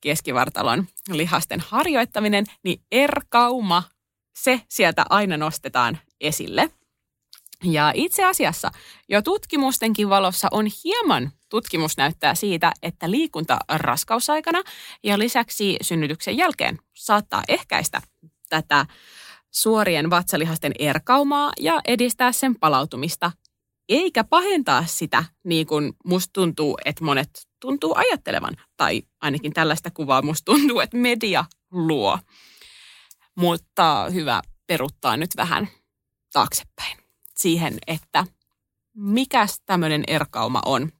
keskivartalon 0.00 0.86
lihasten 1.10 1.60
harjoittaminen, 1.68 2.44
niin 2.64 2.82
erkauma, 2.92 3.82
se 4.34 4.60
sieltä 4.68 5.04
aina 5.10 5.36
nostetaan 5.36 5.98
esille. 6.20 6.70
Ja 7.64 7.92
itse 7.94 8.24
asiassa 8.24 8.70
jo 9.08 9.22
tutkimustenkin 9.22 10.08
valossa 10.08 10.48
on 10.50 10.66
hieman 10.84 11.30
tutkimus 11.48 11.96
näyttää 11.96 12.34
siitä, 12.34 12.72
että 12.82 13.10
liikunta 13.10 13.58
raskausaikana 13.68 14.62
ja 15.02 15.18
lisäksi 15.18 15.76
synnytyksen 15.82 16.36
jälkeen 16.36 16.78
saattaa 16.94 17.42
ehkäistä 17.48 18.02
tätä 18.50 18.86
suorien 19.52 20.10
vatsalihasten 20.10 20.72
erkaumaa 20.78 21.52
ja 21.60 21.80
edistää 21.84 22.32
sen 22.32 22.58
palautumista, 22.58 23.32
eikä 23.88 24.24
pahentaa 24.24 24.86
sitä 24.86 25.24
niin 25.44 25.66
kuin 25.66 25.92
musta 26.04 26.30
tuntuu, 26.32 26.78
että 26.84 27.04
monet 27.04 27.30
tuntuu 27.60 27.94
ajattelevan. 27.96 28.56
Tai 28.76 29.02
ainakin 29.20 29.52
tällaista 29.52 29.90
kuvaa 29.90 30.22
musta 30.22 30.44
tuntuu, 30.44 30.80
että 30.80 30.96
media 30.96 31.44
luo. 31.70 32.18
Mutta 33.36 34.06
hyvä 34.12 34.42
peruttaa 34.66 35.16
nyt 35.16 35.30
vähän 35.36 35.68
taaksepäin 36.32 36.98
siihen, 37.36 37.78
että 37.86 38.26
mikäs 38.96 39.60
tämmöinen 39.66 40.04
erkauma 40.06 40.62
on 40.64 40.92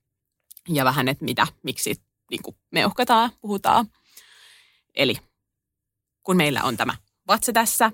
ja 0.68 0.84
vähän, 0.84 1.08
että 1.08 1.24
mitä, 1.24 1.46
miksi 1.62 1.94
niin 2.30 2.42
kuin 2.42 2.56
me 2.70 2.86
uhkataan, 2.86 3.30
puhutaan. 3.40 3.86
Eli 4.94 5.16
kun 6.22 6.36
meillä 6.36 6.62
on 6.62 6.76
tämä 6.76 6.94
vatsa 7.28 7.52
tässä, 7.52 7.92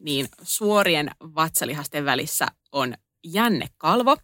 niin 0.00 0.28
suorien 0.42 1.10
vatsalihasten 1.20 2.04
välissä 2.04 2.46
on 2.72 2.94
jännekalvo. 3.24 4.16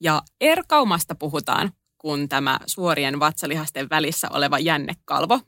Ja 0.00 0.22
erkaumasta 0.40 1.14
puhutaan, 1.14 1.72
kun 1.98 2.28
tämä 2.28 2.60
suorien 2.66 3.20
vatsalihasten 3.20 3.90
välissä 3.90 4.28
oleva 4.30 4.58
jännekalvo 4.58 5.40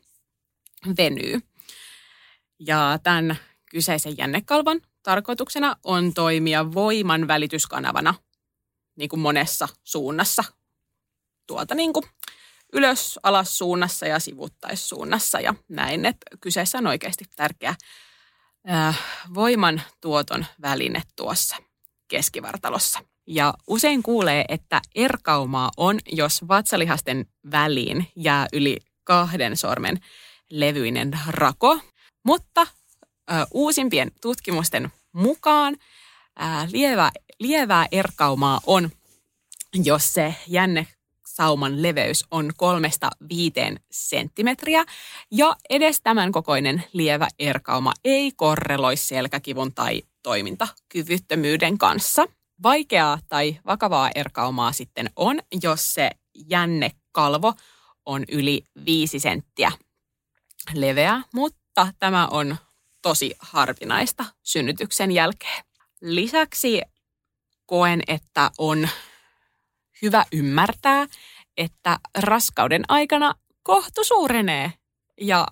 venyy. 0.98 1.40
Ja 2.58 2.98
tämän 3.02 3.36
kyseisen 3.70 4.18
jännekalvon 4.18 4.80
tarkoituksena 5.02 5.76
on 5.84 6.14
toimia 6.14 6.72
voiman 6.74 7.28
välityskanavana 7.28 8.14
niin 8.96 9.08
kuin 9.08 9.20
monessa 9.20 9.68
suunnassa. 9.84 10.44
Tuolta 11.46 11.74
niin 11.74 11.92
kuin 11.92 12.04
ylös, 12.72 13.18
alas 13.22 13.58
suunnassa 13.58 14.06
ja 14.06 14.18
sivuttaissuunnassa 14.18 15.40
ja 15.40 15.54
näin, 15.68 16.06
että 16.06 16.26
kyseessä 16.40 16.78
on 16.78 16.86
oikeasti 16.86 17.24
tärkeä 17.36 17.74
äh, 18.70 18.98
voiman 19.34 19.82
tuoton 20.00 20.46
väline 20.62 21.02
tuossa 21.16 21.56
keskivartalossa. 22.08 23.00
Ja 23.26 23.54
usein 23.66 24.02
kuulee, 24.02 24.44
että 24.48 24.80
erkaumaa 24.94 25.70
on, 25.76 25.98
jos 26.12 26.48
vatsalihasten 26.48 27.26
väliin 27.50 28.06
jää 28.16 28.46
yli 28.52 28.76
kahden 29.04 29.56
sormen 29.56 30.00
levyinen 30.50 31.18
rako. 31.28 31.78
Mutta 32.24 32.60
äh, 33.32 33.46
uusimpien 33.50 34.10
tutkimusten 34.20 34.92
mukaan 35.12 35.76
äh, 36.42 36.68
lievä, 36.70 37.10
lievää 37.38 37.86
erkaumaa 37.92 38.60
on, 38.66 38.90
jos 39.84 40.14
se 40.14 40.34
jänne 40.46 40.86
sauman 41.40 41.82
leveys 41.82 42.24
on 42.30 42.50
kolmesta 42.56 43.10
viiteen 43.28 43.80
senttimetriä 43.90 44.84
ja 45.30 45.56
edes 45.70 46.00
tämän 46.00 46.32
kokoinen 46.32 46.84
lievä 46.92 47.28
erkauma 47.38 47.92
ei 48.04 48.32
korreloi 48.36 48.96
selkäkivun 48.96 49.74
tai 49.74 50.02
toimintakyvyttömyyden 50.22 51.78
kanssa. 51.78 52.26
Vaikeaa 52.62 53.18
tai 53.28 53.58
vakavaa 53.66 54.10
erkaumaa 54.14 54.72
sitten 54.72 55.10
on, 55.16 55.38
jos 55.62 55.94
se 55.94 56.10
jännekalvo 56.48 57.52
on 58.06 58.24
yli 58.28 58.62
viisi 58.86 59.18
senttiä 59.18 59.72
leveä, 60.74 61.22
mutta 61.34 61.92
tämä 61.98 62.26
on 62.26 62.56
tosi 63.02 63.34
harvinaista 63.38 64.24
synnytyksen 64.42 65.12
jälkeen. 65.12 65.64
Lisäksi 66.00 66.82
koen, 67.66 68.02
että 68.06 68.50
on 68.58 68.88
hyvä 70.02 70.24
ymmärtää, 70.32 71.06
että 71.60 71.98
raskauden 72.18 72.82
aikana 72.88 73.34
kohtu 73.62 74.04
suurenee. 74.04 74.72
Ja 75.20 75.46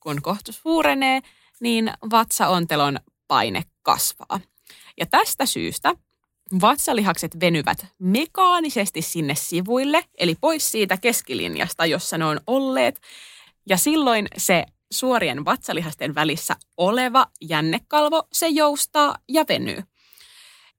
kun 0.00 0.22
kohtu 0.22 0.52
suurenee, 0.52 1.20
niin 1.60 1.92
vatsaontelon 2.10 2.98
paine 3.28 3.64
kasvaa. 3.82 4.40
Ja 5.00 5.06
tästä 5.06 5.46
syystä 5.46 5.94
vatsalihakset 6.60 7.40
venyvät 7.40 7.86
mekaanisesti 7.98 9.02
sinne 9.02 9.34
sivuille, 9.34 10.04
eli 10.18 10.36
pois 10.40 10.70
siitä 10.70 10.96
keskilinjasta, 10.96 11.86
jossa 11.86 12.18
ne 12.18 12.24
on 12.24 12.40
olleet. 12.46 13.00
Ja 13.68 13.76
silloin 13.76 14.26
se 14.36 14.64
suorien 14.92 15.44
vatsalihasten 15.44 16.14
välissä 16.14 16.56
oleva 16.76 17.26
jännekalvo, 17.40 18.28
se 18.32 18.48
joustaa 18.48 19.16
ja 19.28 19.44
venyy. 19.48 19.82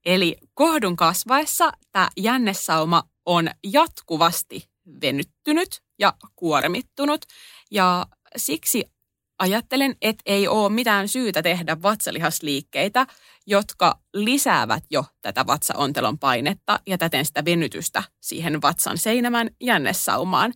Eli 0.04 0.36
kohdun 0.54 0.96
kasvaessa 0.96 1.72
tämä 1.92 2.08
jännesauma 2.16 3.02
on 3.30 3.50
jatkuvasti 3.64 4.70
venyttynyt 5.00 5.82
ja 5.98 6.14
kuormittunut 6.36 7.24
ja 7.70 8.06
siksi 8.36 8.84
ajattelen, 9.38 9.96
että 10.02 10.22
ei 10.26 10.48
ole 10.48 10.68
mitään 10.72 11.08
syytä 11.08 11.42
tehdä 11.42 11.82
vatsalihasliikkeitä, 11.82 13.06
jotka 13.46 13.98
lisäävät 14.14 14.84
jo 14.90 15.04
tätä 15.22 15.46
vatsaontelon 15.46 16.18
painetta 16.18 16.80
ja 16.86 16.98
täten 16.98 17.24
sitä 17.24 17.44
venytystä 17.44 18.02
siihen 18.20 18.62
vatsan 18.62 18.98
seinämän 18.98 19.50
jännesaumaan. 19.60 20.52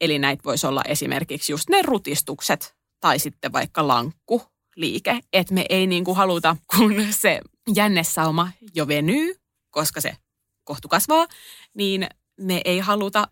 Eli 0.00 0.18
näitä 0.18 0.44
voisi 0.44 0.66
olla 0.66 0.82
esimerkiksi 0.88 1.52
just 1.52 1.68
ne 1.70 1.82
rutistukset 1.82 2.74
tai 3.00 3.18
sitten 3.18 3.52
vaikka 3.52 3.88
lankkuliike, 3.88 5.20
että 5.32 5.54
me 5.54 5.66
ei 5.68 5.86
niin 5.86 6.04
kuin 6.04 6.16
haluta, 6.16 6.56
kun 6.76 7.06
se 7.10 7.40
jännesauma 7.74 8.50
jo 8.74 8.88
venyy, 8.88 9.34
koska 9.70 10.00
se 10.00 10.16
kohtu 10.64 10.88
kasvaa, 10.88 11.26
niin 11.74 12.08
me 12.40 12.60
ei 12.64 12.78
haluta 12.78 13.28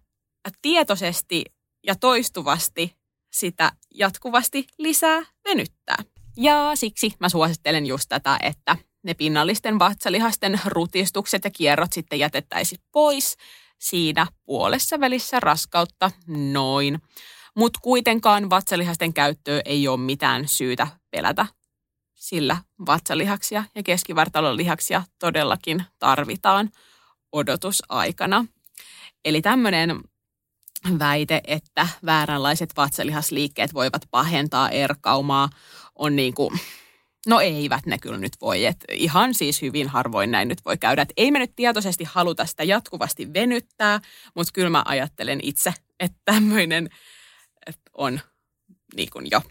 tietoisesti 0.63 1.45
ja 1.87 1.95
toistuvasti 1.97 2.97
sitä 3.33 3.73
jatkuvasti 3.95 4.67
lisää 4.79 5.23
venyttää. 5.45 5.97
Ja 6.37 6.71
siksi 6.75 7.13
mä 7.21 7.29
suosittelen 7.29 7.87
just 7.87 8.05
tätä, 8.09 8.39
että 8.43 8.77
ne 9.03 9.15
pinnallisten 9.15 9.79
vatsalihasten 9.79 10.61
rutistukset 10.65 11.45
ja 11.45 11.51
kierrot 11.51 11.93
sitten 11.93 12.19
jätettäisiin 12.19 12.81
pois 12.93 13.37
siinä 13.79 14.27
puolessa 14.45 15.01
välissä 15.01 15.41
raskautta 15.41 16.11
noin. 16.53 17.03
Mutta 17.57 17.79
kuitenkaan 17.83 18.51
vatsalihasten 18.51 19.15
käyttöä 19.15 19.61
ei 19.65 19.89
ole 19.89 20.01
mitään 20.01 20.49
syytä 20.49 20.87
pelätä 21.11 21.47
sillä 22.15 22.57
vatsalihaksia 22.87 23.65
ja 23.75 23.83
keskivartalon 23.83 24.57
lihaksia 24.57 25.03
todellakin 25.19 25.85
tarvitaan 25.99 26.71
odotusaikana. 27.33 28.47
Eli 29.25 29.43
tämmöinen 29.43 30.01
väite, 30.99 31.41
että 31.47 31.89
vääränlaiset 32.07 32.71
vatsalihasliikkeet 32.77 33.75
voivat 33.75 34.03
pahentaa 34.11 34.71
erkaumaa, 34.71 35.49
on 35.95 36.17
niin 36.17 36.35
kuin, 36.35 36.61
no 37.27 37.41
eivät 37.41 37.87
ne 37.87 37.99
kyllä 37.99 38.19
nyt 38.19 38.33
voi. 38.41 38.65
Et 38.65 38.85
ihan 38.93 39.35
siis 39.35 39.63
hyvin 39.63 39.89
harvoin 39.89 40.31
näin 40.31 40.49
nyt 40.49 40.65
voi 40.65 40.79
käydä. 40.79 41.03
Et 41.03 41.13
ei 41.17 41.31
me 41.31 41.39
nyt 41.39 41.57
tietoisesti 41.57 42.05
haluta 42.05 42.47
sitä 42.47 42.65
jatkuvasti 42.65 43.33
venyttää, 43.33 44.01
mutta 44.35 44.53
kyllä 44.53 44.71
mä 44.71 44.83
ajattelen 44.87 45.41
itse, 45.43 45.75
että 46.01 46.19
tämmöinen 46.25 46.91
on 47.93 48.21
niin 48.97 49.11
kuin 49.11 49.27
jo 49.31 49.43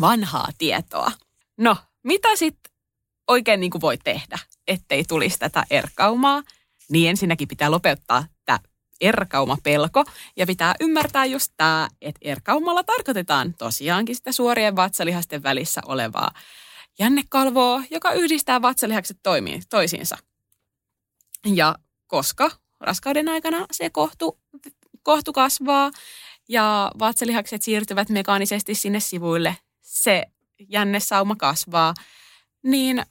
vanhaa 0.00 0.48
tietoa. 0.58 1.12
No, 1.56 1.76
mitä 2.02 2.36
sitten 2.36 2.72
oikein 3.28 3.60
niin 3.60 3.70
kuin 3.70 3.82
voi 3.82 3.98
tehdä, 3.98 4.38
ettei 4.68 5.04
tulisi 5.04 5.38
tätä 5.38 5.64
erkaumaa? 5.70 6.42
Niin 6.94 7.10
ensinnäkin 7.10 7.48
pitää 7.48 7.70
lopettaa 7.70 8.24
tämä 8.44 8.58
erkaumapelko 9.00 10.04
ja 10.36 10.46
pitää 10.46 10.74
ymmärtää 10.80 11.24
just 11.24 11.52
tämä, 11.56 11.88
että 12.00 12.18
erkaumalla 12.22 12.84
tarkoitetaan 12.84 13.54
tosiaankin 13.54 14.16
sitä 14.16 14.32
suorien 14.32 14.76
vatsalihasten 14.76 15.42
välissä 15.42 15.80
olevaa 15.86 16.30
jännekalvoa, 16.98 17.82
joka 17.90 18.12
yhdistää 18.12 18.62
vatsalihakset 18.62 19.18
toimiin, 19.22 19.62
toisiinsa. 19.70 20.16
Ja 21.46 21.74
koska 22.06 22.50
raskauden 22.80 23.28
aikana 23.28 23.66
se 23.72 23.90
kohtu, 23.90 24.38
kohtu 25.02 25.32
kasvaa 25.32 25.90
ja 26.48 26.92
vatsalihakset 26.98 27.62
siirtyvät 27.62 28.08
mekaanisesti 28.08 28.74
sinne 28.74 29.00
sivuille, 29.00 29.56
se 29.80 30.24
jännesauma 30.68 31.36
kasvaa, 31.36 31.94
niin 32.62 33.02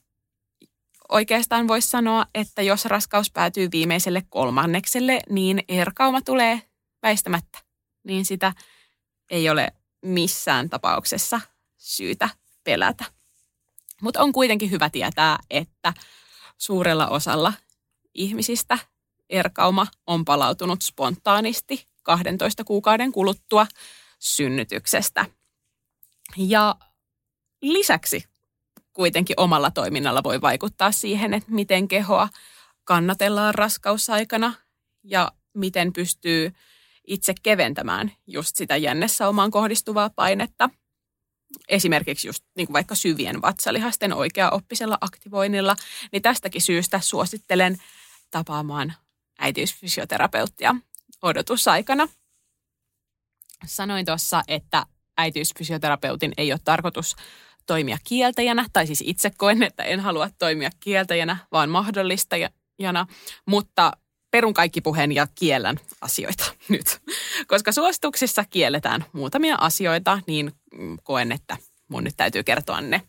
oikeastaan 1.08 1.68
voisi 1.68 1.88
sanoa, 1.88 2.26
että 2.34 2.62
jos 2.62 2.84
raskaus 2.84 3.30
päätyy 3.30 3.68
viimeiselle 3.72 4.22
kolmannekselle, 4.28 5.20
niin 5.30 5.64
erkauma 5.68 6.20
tulee 6.20 6.62
väistämättä. 7.02 7.58
Niin 8.04 8.24
sitä 8.24 8.52
ei 9.30 9.50
ole 9.50 9.72
missään 10.02 10.70
tapauksessa 10.70 11.40
syytä 11.76 12.28
pelätä. 12.64 13.04
Mutta 14.02 14.22
on 14.22 14.32
kuitenkin 14.32 14.70
hyvä 14.70 14.90
tietää, 14.90 15.38
että 15.50 15.92
suurella 16.58 17.08
osalla 17.08 17.52
ihmisistä 18.14 18.78
erkauma 19.30 19.86
on 20.06 20.24
palautunut 20.24 20.82
spontaanisti 20.82 21.86
12 22.02 22.64
kuukauden 22.64 23.12
kuluttua 23.12 23.66
synnytyksestä. 24.18 25.26
Ja 26.36 26.76
lisäksi 27.62 28.24
kuitenkin 28.94 29.40
omalla 29.40 29.70
toiminnalla 29.70 30.22
voi 30.22 30.40
vaikuttaa 30.40 30.92
siihen, 30.92 31.34
että 31.34 31.52
miten 31.52 31.88
kehoa 31.88 32.28
kannatellaan 32.84 33.54
raskausaikana 33.54 34.54
ja 35.04 35.32
miten 35.54 35.92
pystyy 35.92 36.52
itse 37.06 37.34
keventämään 37.42 38.12
just 38.26 38.56
sitä 38.56 38.76
jännessä 38.76 39.28
omaan 39.28 39.50
kohdistuvaa 39.50 40.10
painetta. 40.10 40.70
Esimerkiksi 41.68 42.28
just 42.28 42.44
niin 42.56 42.66
kuin 42.66 42.74
vaikka 42.74 42.94
syvien 42.94 43.42
vatsalihasten 43.42 44.12
oikea-oppisella 44.12 44.98
aktivoinnilla, 45.00 45.76
niin 46.12 46.22
tästäkin 46.22 46.62
syystä 46.62 47.00
suosittelen 47.00 47.76
tapaamaan 48.30 48.94
äitiysfysioterapeuttia 49.38 50.74
odotusaikana. 51.22 52.08
Sanoin 53.66 54.06
tuossa, 54.06 54.42
että 54.48 54.86
äitiysfysioterapeutin 55.16 56.32
ei 56.36 56.52
ole 56.52 56.60
tarkoitus 56.64 57.16
toimia 57.66 57.98
kieltäjänä, 58.04 58.66
tai 58.72 58.86
siis 58.86 59.04
itse 59.06 59.30
koen, 59.36 59.62
että 59.62 59.82
en 59.82 60.00
halua 60.00 60.30
toimia 60.38 60.70
kieltäjänä, 60.80 61.36
vaan 61.52 61.70
mahdollistajana, 61.70 63.06
mutta 63.46 63.92
perun 64.30 64.54
kaikki 64.54 64.80
puheen 64.80 65.12
ja 65.12 65.26
kiellän 65.34 65.76
asioita 66.00 66.44
nyt. 66.68 67.00
Koska 67.46 67.72
suosituksissa 67.72 68.44
kielletään 68.44 69.04
muutamia 69.12 69.56
asioita, 69.60 70.20
niin 70.26 70.52
koen, 71.02 71.32
että 71.32 71.56
mun 71.88 72.04
nyt 72.04 72.14
täytyy 72.16 72.42
kertoa 72.42 72.80
ne. 72.80 73.02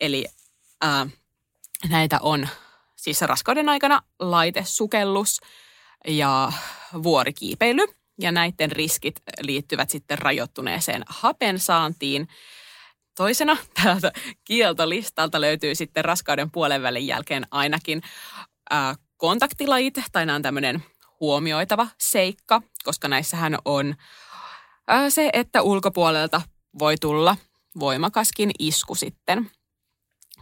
Eli 0.00 0.26
ää, 0.80 1.06
näitä 1.88 2.18
on 2.22 2.48
siis 2.96 3.20
raskauden 3.20 3.68
aikana 3.68 4.02
laitesukellus 4.18 5.40
ja 6.08 6.52
vuorikiipeily. 7.02 7.82
Ja 8.18 8.32
näiden 8.32 8.72
riskit 8.72 9.22
liittyvät 9.40 9.90
sitten 9.90 10.18
rajoittuneeseen 10.18 11.02
hapen 11.08 11.58
saantiin 11.58 12.28
Toisena 13.20 13.56
täältä 13.82 14.12
kieltolistalta 14.44 15.40
löytyy 15.40 15.74
sitten 15.74 16.04
raskauden 16.04 16.50
puolen 16.50 16.82
välin 16.82 17.06
jälkeen 17.06 17.46
ainakin 17.50 18.02
ää, 18.70 18.94
kontaktilajit, 19.16 19.94
tai 20.12 20.26
nämä 20.26 20.36
on 20.36 20.42
tämmöinen 20.42 20.82
huomioitava 21.20 21.86
seikka, 21.98 22.62
koska 22.84 23.08
näissähän 23.08 23.58
on 23.64 23.94
ää, 24.88 25.10
se, 25.10 25.30
että 25.32 25.62
ulkopuolelta 25.62 26.42
voi 26.78 26.94
tulla 27.00 27.36
voimakaskin 27.80 28.50
isku 28.58 28.94
sitten 28.94 29.50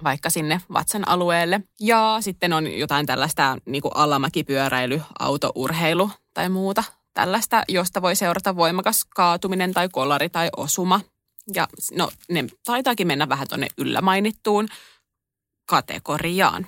vaikka 0.04 0.30
sinne 0.30 0.60
vatsan 0.72 1.08
alueelle. 1.08 1.60
Ja 1.80 2.16
sitten 2.20 2.52
on 2.52 2.78
jotain 2.78 3.06
tällaista 3.06 3.56
niin 3.66 3.82
kuin 3.82 3.96
alamäkipyöräily, 3.96 5.02
autourheilu 5.18 6.10
tai 6.34 6.48
muuta 6.48 6.84
tällaista, 7.14 7.62
josta 7.68 8.02
voi 8.02 8.16
seurata 8.16 8.56
voimakas 8.56 9.04
kaatuminen 9.04 9.72
tai 9.72 9.88
kolari 9.88 10.28
tai 10.28 10.48
osuma– 10.56 11.00
ja 11.54 11.68
no, 11.92 12.11
ne 12.30 12.44
taitaakin 12.64 13.06
mennä 13.06 13.28
vähän 13.28 13.48
tuonne 13.48 13.66
yllä 13.78 14.00
mainittuun 14.00 14.68
kategoriaan. 15.66 16.66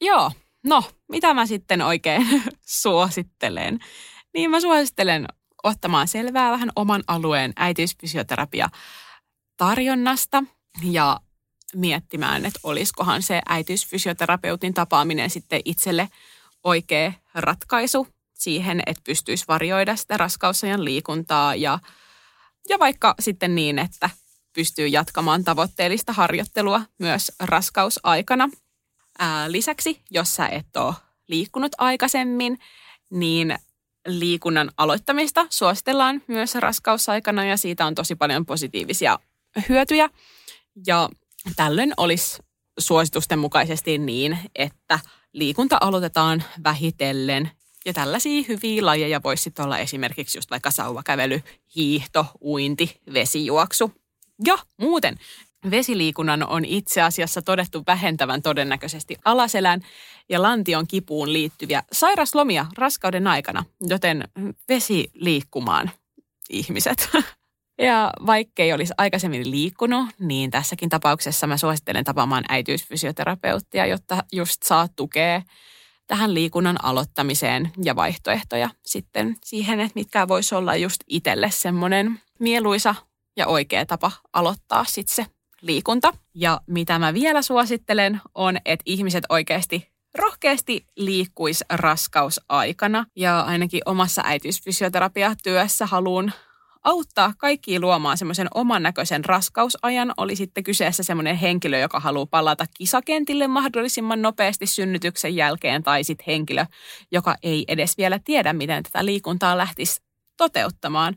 Joo, 0.00 0.32
no, 0.66 0.84
mitä 1.08 1.34
mä 1.34 1.46
sitten 1.46 1.82
oikein 1.82 2.42
suosittelen? 2.82 3.78
Niin 4.34 4.50
mä 4.50 4.60
suosittelen 4.60 5.26
ottamaan 5.62 6.08
selvää 6.08 6.50
vähän 6.50 6.70
oman 6.76 7.04
alueen 7.06 7.52
äitiysfysioterapia 7.56 8.68
tarjonnasta 9.56 10.44
ja 10.82 11.20
miettimään, 11.74 12.46
että 12.46 12.60
olisikohan 12.62 13.22
se 13.22 13.42
äitiysfysioterapeutin 13.48 14.74
tapaaminen 14.74 15.30
sitten 15.30 15.60
itselle 15.64 16.08
oikea 16.64 17.12
ratkaisu 17.34 18.08
siihen, 18.34 18.82
että 18.86 19.02
pystyisi 19.04 19.44
varjoida 19.48 19.96
sitä 19.96 20.16
raskausajan 20.16 20.84
liikuntaa 20.84 21.54
ja 21.54 21.78
ja 22.70 22.78
vaikka 22.78 23.14
sitten 23.20 23.54
niin, 23.54 23.78
että 23.78 24.10
pystyy 24.52 24.86
jatkamaan 24.86 25.44
tavoitteellista 25.44 26.12
harjoittelua 26.12 26.82
myös 26.98 27.32
raskausaikana. 27.40 28.50
Ää, 29.18 29.52
lisäksi, 29.52 30.00
jos 30.10 30.34
sä 30.34 30.48
et 30.48 30.76
ole 30.76 30.94
liikkunut 31.28 31.72
aikaisemmin, 31.78 32.58
niin 33.10 33.58
liikunnan 34.06 34.70
aloittamista 34.76 35.46
suositellaan 35.50 36.22
myös 36.26 36.54
raskausaikana 36.54 37.44
ja 37.44 37.56
siitä 37.56 37.86
on 37.86 37.94
tosi 37.94 38.14
paljon 38.14 38.46
positiivisia 38.46 39.18
hyötyjä. 39.68 40.10
Ja 40.86 41.08
tällöin 41.56 41.92
olisi 41.96 42.42
suositusten 42.78 43.38
mukaisesti 43.38 43.98
niin, 43.98 44.38
että 44.54 44.98
liikunta 45.32 45.78
aloitetaan 45.80 46.42
vähitellen 46.64 47.50
ja 47.86 47.92
tällaisia 47.92 48.44
hyviä 48.48 48.86
lajeja 48.86 49.22
voisi 49.22 49.52
olla 49.58 49.78
esimerkiksi 49.78 50.38
just 50.38 50.50
vaikka 50.50 50.70
sauvakävely, 50.70 51.42
hiihto, 51.76 52.26
uinti, 52.40 53.00
vesijuoksu. 53.12 53.92
Ja 54.44 54.58
muuten 54.76 55.18
vesiliikunnan 55.70 56.48
on 56.48 56.64
itse 56.64 57.02
asiassa 57.02 57.42
todettu 57.42 57.82
vähentävän 57.86 58.42
todennäköisesti 58.42 59.16
alaselän 59.24 59.80
ja 60.28 60.42
lantion 60.42 60.86
kipuun 60.86 61.32
liittyviä 61.32 61.82
sairaslomia 61.92 62.66
raskauden 62.78 63.26
aikana, 63.26 63.64
joten 63.80 64.28
vesiliikkumaan 64.68 65.90
ihmiset. 66.50 67.08
Ja 67.82 68.12
vaikkei 68.26 68.72
olisi 68.72 68.92
aikaisemmin 68.98 69.50
liikkunut, 69.50 70.08
niin 70.18 70.50
tässäkin 70.50 70.88
tapauksessa 70.88 71.46
mä 71.46 71.56
suosittelen 71.56 72.04
tapaamaan 72.04 72.44
äitiysfysioterapeuttia, 72.48 73.86
jotta 73.86 74.24
just 74.32 74.62
saa 74.62 74.88
tukea 74.96 75.42
tähän 76.10 76.34
liikunnan 76.34 76.84
aloittamiseen 76.84 77.72
ja 77.84 77.96
vaihtoehtoja 77.96 78.70
sitten 78.86 79.36
siihen, 79.44 79.80
että 79.80 79.92
mitkä 79.94 80.28
voisi 80.28 80.54
olla 80.54 80.76
just 80.76 81.00
itselle 81.06 81.50
semmoinen 81.50 82.20
mieluisa 82.38 82.94
ja 83.36 83.46
oikea 83.46 83.86
tapa 83.86 84.12
aloittaa 84.32 84.84
sitten 84.84 85.14
se 85.14 85.26
liikunta. 85.60 86.12
Ja 86.34 86.60
mitä 86.66 86.98
mä 86.98 87.14
vielä 87.14 87.42
suosittelen 87.42 88.20
on, 88.34 88.56
että 88.64 88.82
ihmiset 88.86 89.24
oikeasti 89.28 89.88
rohkeasti 90.18 90.86
liikkuisi 90.96 91.64
raskausaikana. 91.72 93.06
Ja 93.16 93.40
ainakin 93.40 93.82
omassa 93.86 94.22
äitiysfysioterapiatyössä 94.24 95.86
haluan 95.86 96.32
auttaa 96.84 97.32
kaikki 97.38 97.80
luomaan 97.80 98.18
semmoisen 98.18 98.48
oman 98.54 98.82
näköisen 98.82 99.24
raskausajan. 99.24 100.14
Oli 100.16 100.36
sitten 100.36 100.64
kyseessä 100.64 101.02
semmoinen 101.02 101.36
henkilö, 101.36 101.78
joka 101.78 102.00
haluaa 102.00 102.26
palata 102.26 102.66
kisakentille 102.76 103.46
mahdollisimman 103.46 104.22
nopeasti 104.22 104.66
synnytyksen 104.66 105.36
jälkeen, 105.36 105.82
tai 105.82 106.04
sitten 106.04 106.24
henkilö, 106.26 106.66
joka 107.12 107.34
ei 107.42 107.64
edes 107.68 107.98
vielä 107.98 108.18
tiedä, 108.24 108.52
miten 108.52 108.82
tätä 108.82 109.04
liikuntaa 109.04 109.58
lähtisi 109.58 110.02
toteuttamaan. 110.36 111.14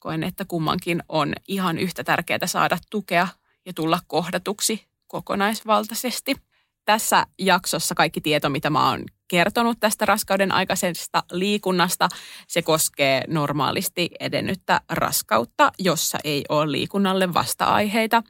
Koen, 0.00 0.22
että 0.22 0.44
kummankin 0.44 1.02
on 1.08 1.32
ihan 1.48 1.78
yhtä 1.78 2.04
tärkeää 2.04 2.46
saada 2.46 2.78
tukea 2.90 3.28
ja 3.66 3.72
tulla 3.72 4.00
kohdatuksi, 4.06 4.84
kokonaisvaltaisesti. 5.06 6.47
Tässä 6.88 7.26
jaksossa 7.38 7.94
kaikki 7.94 8.20
tieto, 8.20 8.48
mitä 8.48 8.70
mä 8.70 8.90
oon 8.90 9.04
kertonut 9.28 9.80
tästä 9.80 10.06
raskauden 10.06 10.52
aikaisesta 10.52 11.22
liikunnasta, 11.32 12.08
se 12.46 12.62
koskee 12.62 13.24
normaalisti 13.26 14.10
edennyttä 14.20 14.80
raskautta, 14.88 15.72
jossa 15.78 16.18
ei 16.24 16.44
ole 16.48 16.72
liikunnalle 16.72 17.34
vasta-aiheita. 17.34 18.22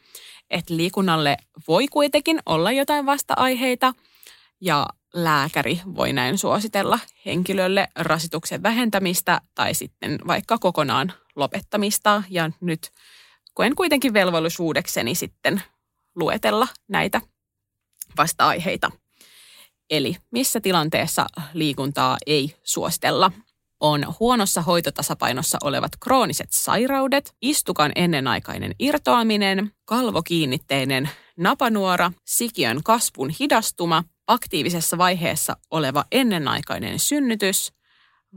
Et 0.51 0.71
liikunnalle 0.71 1.37
voi 1.69 1.89
kuitenkin 1.89 2.41
olla 2.47 2.73
jotain 2.73 3.07
vasta-aiheita 3.07 3.93
ja 4.61 4.87
lääkäri 5.15 5.81
voi 5.95 6.13
näin 6.13 6.39
suositella 6.39 6.99
henkilölle 7.27 7.89
rasituksen 7.97 8.63
vähentämistä 8.63 9.41
tai 9.55 9.75
sitten 9.75 10.19
vaikka 10.27 10.59
kokonaan 10.59 11.13
lopettamista. 11.37 12.23
Ja 12.31 12.51
nyt 12.61 12.91
koen 13.55 13.75
kuitenkin 13.75 14.13
velvollisuudekseni 14.13 15.15
sitten 15.15 15.63
luetella 16.15 16.69
näitä 16.89 17.21
vasta-aiheita. 18.17 18.91
Eli 19.91 20.17
missä 20.31 20.61
tilanteessa 20.61 21.27
liikuntaa 21.53 22.17
ei 22.27 22.57
suositella? 22.63 23.33
On 23.81 24.15
huonossa 24.21 24.63
hoitotasapainossa 24.63 25.59
olevat 25.63 25.93
krooniset 26.01 26.49
sairaudet, 26.53 27.35
istukan 27.43 27.93
ennenaikainen 27.95 28.75
irtoaminen, 28.79 29.73
kalvokiinnitteinen 29.85 31.11
napanuora, 31.37 32.13
sikiön 32.25 32.83
kasvun 32.85 33.31
hidastuma, 33.41 34.05
aktiivisessa 34.27 34.99
vaiheessa 34.99 35.57
oleva 35.71 36.05
ennenaikainen 36.13 36.99
synnytys, 36.99 37.73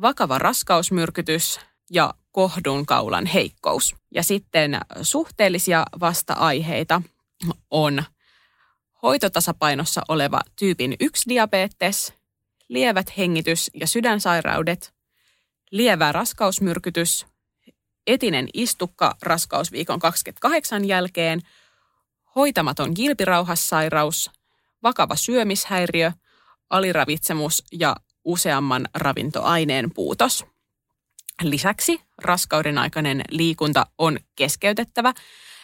vakava 0.02 0.40
raskausmyrkytys 0.40 1.60
ja 1.92 2.14
kohdun 2.32 2.86
kaulan 2.86 3.26
heikkous. 3.26 3.96
Ja 4.16 4.24
sitten 4.24 4.80
suhteellisia 5.02 5.86
vasta-aiheita 6.00 7.02
on 7.72 8.04
hoitotasapainossa 9.04 10.02
oleva 10.08 10.42
tyypin 10.56 10.96
1 11.00 11.30
diabetes, 11.30 12.14
lievät 12.70 13.18
hengitys- 13.18 13.72
ja 13.74 13.88
sydänsairaudet, 13.88 14.94
lievä 15.72 16.12
raskausmyrkytys, 16.12 17.26
etinen 18.08 18.48
istukka 18.54 19.16
raskausviikon 19.22 20.00
28 20.00 20.86
jälkeen, 20.86 21.42
hoitamaton 22.36 22.94
kilpirauhassairaus, 22.94 24.32
vakava 24.84 25.16
syömishäiriö, 25.16 26.12
aliravitsemus 26.70 27.64
ja 27.72 27.96
useamman 28.24 28.88
ravintoaineen 28.96 29.92
puutos. 29.94 30.46
Lisäksi 31.42 32.02
raskauden 32.18 32.78
aikainen 32.78 33.22
liikunta 33.30 33.86
on 33.98 34.20
keskeytettävä, 34.36 35.14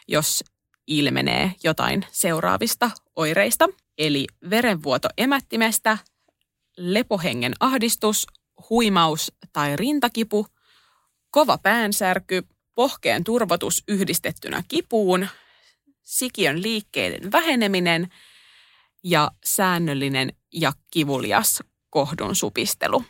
jos 0.07 0.43
ilmenee 0.87 1.51
jotain 1.63 2.05
seuraavista 2.11 2.91
oireista, 3.15 3.67
eli 3.97 4.27
verenvuoto 4.49 5.09
emättimestä, 5.17 5.97
lepohengen 6.77 7.53
ahdistus, 7.59 8.27
huimaus 8.69 9.31
tai 9.53 9.75
rintakipu, 9.75 10.47
kova 11.29 11.57
päänsärky, 11.57 12.47
pohkeen 12.75 13.23
turvotus 13.23 13.83
yhdistettynä 13.87 14.63
kipuun, 14.67 15.27
sikiön 16.03 16.61
liikkeiden 16.61 17.31
väheneminen 17.31 18.07
ja 19.03 19.31
säännöllinen 19.45 20.33
ja 20.53 20.73
kivulias 20.91 21.63
kohdun 21.89 22.35
supistelu. 22.35 23.03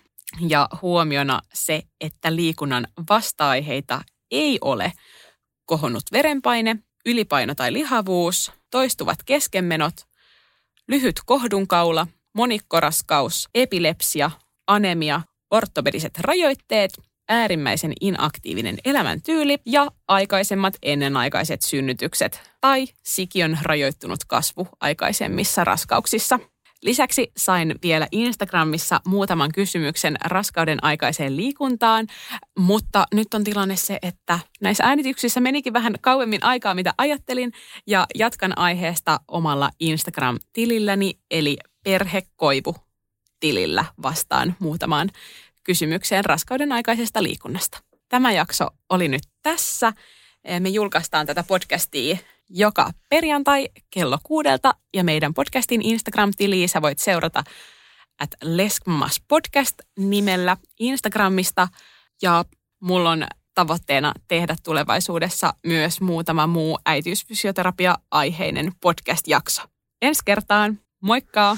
Ja 0.48 0.70
huomiona 0.82 1.42
se, 1.54 1.84
että 2.02 2.36
liikunnan 2.36 2.88
vasta-aiheita 3.10 4.02
ei 4.32 4.58
ole 4.62 4.94
kohonnut 5.66 6.04
verenpaine, 6.12 6.76
ylipaino 7.08 7.56
tai 7.56 7.74
lihavuus, 7.74 8.52
toistuvat 8.72 9.24
keskenmenot, 9.26 9.93
lyhyt 10.88 11.15
kohdunkaula, 11.26 12.08
monikkoraskaus, 12.34 13.50
epilepsia, 13.56 14.32
anemia, 14.67 15.22
ortopediset 15.52 16.20
rajoitteet, 16.20 16.91
äärimmäisen 17.30 17.93
inaktiivinen 18.02 18.78
elämäntyyli 18.86 19.58
ja 19.65 19.88
aikaisemmat 20.08 20.74
ennenaikaiset 20.82 21.62
synnytykset 21.62 22.41
tai 22.62 22.88
sikiön 23.04 23.60
rajoittunut 23.62 24.20
kasvu 24.28 24.67
aikaisemmissa 24.80 25.63
raskauksissa. 25.63 26.39
Lisäksi 26.84 27.32
sain 27.38 27.76
vielä 27.84 28.08
Instagramissa 28.12 29.02
muutaman 29.06 29.52
kysymyksen 29.52 30.16
raskauden 30.24 30.84
aikaiseen 30.84 31.38
liikuntaan, 31.38 32.08
mutta 32.60 33.06
nyt 33.13 33.34
on 33.34 33.44
tilanne 33.44 33.76
se, 33.76 34.00
että 34.02 34.40
näissä 34.62 34.84
äänityksissä 34.84 35.40
menikin 35.40 35.74
vähän 35.74 35.96
kauemmin 36.02 36.44
aikaa, 36.44 36.74
mitä 36.74 36.94
ajattelin, 36.98 37.54
ja 37.88 38.06
jatkan 38.16 38.58
aiheesta 38.58 39.20
omalla 39.28 39.70
Instagram-tililläni, 39.80 41.13
eli 41.32 41.58
perhekoivu 41.84 42.76
tilillä 43.40 43.86
vastaan 44.02 44.56
muutamaan 44.60 45.10
kysymykseen 45.63 46.26
raskauden 46.26 46.72
aikaisesta 46.72 47.24
liikunnasta. 47.24 47.80
Tämä 48.10 48.32
jakso 48.32 48.68
oli 48.90 49.08
nyt 49.08 49.24
tässä. 49.42 49.94
Me 50.60 50.70
julkaistaan 50.70 51.26
tätä 51.26 51.44
podcastia 51.44 52.18
joka 52.50 52.92
perjantai 53.10 53.70
kello 53.90 54.18
kuudelta 54.24 54.74
ja 54.94 55.04
meidän 55.04 55.34
podcastin 55.34 55.82
Instagram-tiliä 55.82 56.68
sä 56.68 56.82
voit 56.82 57.00
seurata 57.00 57.44
at 58.20 58.30
Leskmas 58.44 59.22
Podcast 59.28 59.76
nimellä 60.00 60.58
Instagramista 60.80 61.68
ja 62.22 62.46
mulla 62.82 63.10
on 63.12 63.28
tavoitteena 63.56 64.14
tehdä 64.28 64.56
tulevaisuudessa 64.64 65.54
myös 65.66 66.02
muutama 66.02 66.48
muu 66.48 66.80
äitiysfysioterapia-aiheinen 66.86 68.72
podcast-jakso. 68.82 69.62
Ensi 70.02 70.22
kertaan, 70.26 70.80
moikka! 71.02 71.58